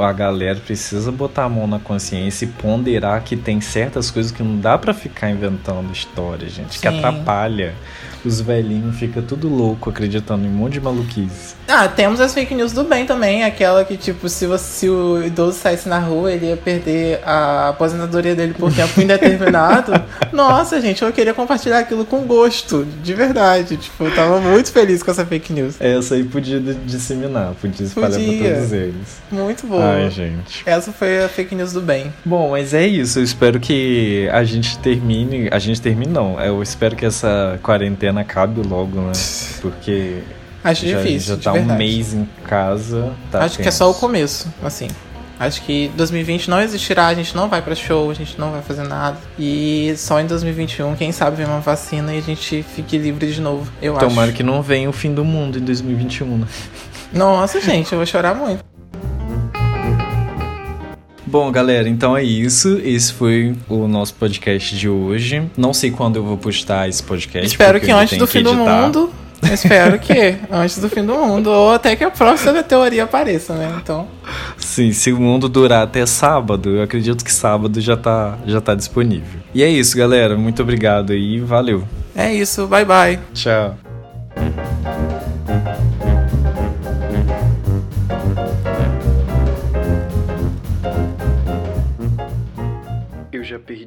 a 0.00 0.12
galera 0.12 0.58
precisa 0.58 1.10
botar 1.10 1.44
a 1.44 1.48
mão 1.48 1.66
na 1.66 1.78
consciência 1.78 2.44
e 2.44 2.48
ponderar 2.48 3.22
que 3.22 3.36
tem 3.36 3.60
certas 3.60 4.10
coisas 4.10 4.30
que 4.32 4.42
não 4.42 4.58
dá 4.58 4.76
pra 4.76 4.92
ficar 4.92 5.30
inventando 5.30 5.92
história, 5.92 6.48
gente, 6.48 6.78
que 6.78 6.88
Sim. 6.88 6.98
atrapalha. 6.98 7.74
Os 8.26 8.40
velhinhos 8.40 8.96
ficam 8.96 9.22
tudo 9.22 9.48
louco 9.48 9.90
acreditando 9.90 10.44
em 10.44 10.48
um 10.48 10.52
monte 10.52 10.74
de 10.74 10.80
maluquice. 10.80 11.54
Ah, 11.68 11.88
temos 11.88 12.20
as 12.20 12.32
fake 12.32 12.54
news 12.54 12.72
do 12.72 12.84
bem 12.84 13.06
também. 13.06 13.44
Aquela 13.44 13.84
que, 13.84 13.96
tipo, 13.96 14.28
se, 14.28 14.46
você, 14.46 14.64
se 14.64 14.88
o 14.88 15.22
idoso 15.24 15.58
saísse 15.58 15.88
na 15.88 15.98
rua, 15.98 16.32
ele 16.32 16.46
ia 16.46 16.56
perder 16.56 17.20
a 17.24 17.70
aposentadoria 17.70 18.34
dele 18.34 18.54
por 18.54 18.72
tempo 18.72 19.00
indeterminado. 19.00 19.92
Nossa, 20.32 20.80
gente, 20.80 21.02
eu 21.02 21.12
queria 21.12 21.34
compartilhar 21.34 21.80
aquilo 21.80 22.04
com 22.04 22.20
gosto, 22.20 22.86
de 23.02 23.14
verdade. 23.14 23.76
Tipo, 23.76 24.04
eu 24.04 24.14
tava 24.14 24.40
muito 24.40 24.70
feliz 24.72 25.02
com 25.02 25.10
essa 25.10 25.24
fake 25.24 25.52
news. 25.52 25.80
Essa 25.80 26.14
aí 26.14 26.24
podia 26.24 26.60
disseminar, 26.60 27.54
podia 27.60 27.86
espalhar 27.86 28.12
Podia. 28.12 28.38
pra 28.44 28.56
todos 28.56 28.72
eles. 28.72 29.22
Muito 29.30 29.66
boa. 29.66 29.84
Ai, 29.84 30.10
gente. 30.10 30.62
Essa 30.64 30.92
foi 30.92 31.24
a 31.24 31.28
fake 31.28 31.54
news 31.54 31.72
do 31.72 31.80
bem. 31.80 32.12
Bom, 32.24 32.50
mas 32.50 32.74
é 32.74 32.86
isso. 32.86 33.18
Eu 33.18 33.24
espero 33.24 33.58
que 33.58 34.28
a 34.32 34.44
gente 34.44 34.78
termine. 34.78 35.48
A 35.50 35.58
gente 35.58 35.80
termine, 35.80 36.12
não. 36.12 36.40
Eu 36.40 36.62
espero 36.62 36.94
que 36.94 37.04
essa 37.04 37.58
quarentena 37.62 38.15
acabe 38.20 38.60
logo, 38.62 39.00
né? 39.00 39.12
Porque 39.60 40.22
Acho 40.62 40.86
já, 40.86 40.98
difícil, 40.98 41.28
já 41.28 41.36
de 41.36 41.42
tá 41.42 41.52
um 41.52 41.76
mês 41.76 42.12
em 42.14 42.28
casa. 42.44 43.12
Tá 43.30 43.44
Acho 43.44 43.58
que 43.58 43.68
é 43.68 43.70
só 43.70 43.84
o 43.84 43.92
tenso. 43.92 44.00
começo, 44.00 44.54
assim. 44.62 44.88
Acho 45.38 45.60
que 45.62 45.90
2020 45.96 46.48
não 46.48 46.60
existirá, 46.62 47.08
a 47.08 47.14
gente 47.14 47.36
não 47.36 47.46
vai 47.46 47.60
pra 47.60 47.74
show, 47.74 48.10
a 48.10 48.14
gente 48.14 48.40
não 48.40 48.52
vai 48.52 48.62
fazer 48.62 48.84
nada. 48.84 49.18
E 49.38 49.94
só 49.98 50.18
em 50.18 50.26
2021, 50.26 50.96
quem 50.96 51.12
sabe, 51.12 51.36
vem 51.36 51.46
uma 51.46 51.60
vacina 51.60 52.14
e 52.14 52.18
a 52.18 52.22
gente 52.22 52.62
fique 52.62 52.96
livre 52.96 53.30
de 53.30 53.40
novo. 53.40 53.70
Eu 53.82 53.94
Tomara 53.98 54.28
acho. 54.28 54.36
que 54.36 54.42
não 54.42 54.62
venha 54.62 54.88
o 54.88 54.92
fim 54.94 55.12
do 55.12 55.24
mundo 55.24 55.58
em 55.58 55.62
2021, 55.62 56.38
né? 56.38 56.46
Nossa, 57.12 57.60
gente, 57.60 57.92
eu 57.92 57.98
vou 57.98 58.06
chorar 58.06 58.34
muito. 58.34 58.64
Bom, 61.38 61.52
galera, 61.52 61.86
então 61.86 62.16
é 62.16 62.22
isso. 62.22 62.80
Esse 62.82 63.12
foi 63.12 63.54
o 63.68 63.86
nosso 63.86 64.14
podcast 64.14 64.74
de 64.74 64.88
hoje. 64.88 65.42
Não 65.54 65.74
sei 65.74 65.90
quando 65.90 66.16
eu 66.16 66.24
vou 66.24 66.38
postar 66.38 66.88
esse 66.88 67.02
podcast. 67.02 67.46
Espero 67.46 67.78
que 67.78 67.90
antes 67.90 68.16
do 68.16 68.26
que 68.26 68.38
fim 68.38 68.42
do 68.42 68.54
mundo. 68.54 69.12
Espero 69.42 69.98
que 69.98 70.34
antes 70.50 70.78
do 70.78 70.88
fim 70.88 71.04
do 71.04 71.12
mundo. 71.12 71.50
Ou 71.50 71.72
até 71.72 71.94
que 71.94 72.02
a 72.02 72.10
próxima 72.10 72.62
teoria 72.64 73.04
apareça, 73.04 73.52
né? 73.52 73.70
Então. 73.82 74.08
Sim, 74.56 74.94
se 74.94 75.12
o 75.12 75.20
mundo 75.20 75.46
durar 75.46 75.84
até 75.84 76.06
sábado, 76.06 76.70
eu 76.70 76.82
acredito 76.82 77.22
que 77.22 77.30
sábado 77.30 77.82
já 77.82 77.98
tá, 77.98 78.38
já 78.46 78.62
tá 78.62 78.74
disponível. 78.74 79.38
E 79.52 79.62
é 79.62 79.68
isso, 79.68 79.94
galera. 79.94 80.38
Muito 80.38 80.62
obrigado 80.62 81.12
aí. 81.12 81.38
Valeu. 81.38 81.86
É 82.14 82.32
isso. 82.32 82.66
Bye 82.66 82.86
bye. 82.86 83.18
Tchau. 83.34 83.76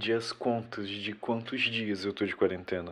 Eu 0.10 0.14
já 0.14 0.14
perdi 0.14 0.14
as 0.14 0.32
contas 0.32 0.88
de 0.90 1.14
quantos 1.14 1.62
dias 1.62 2.04
eu 2.04 2.12
tô 2.12 2.26
de 2.26 2.36
quarentena. 2.36 2.88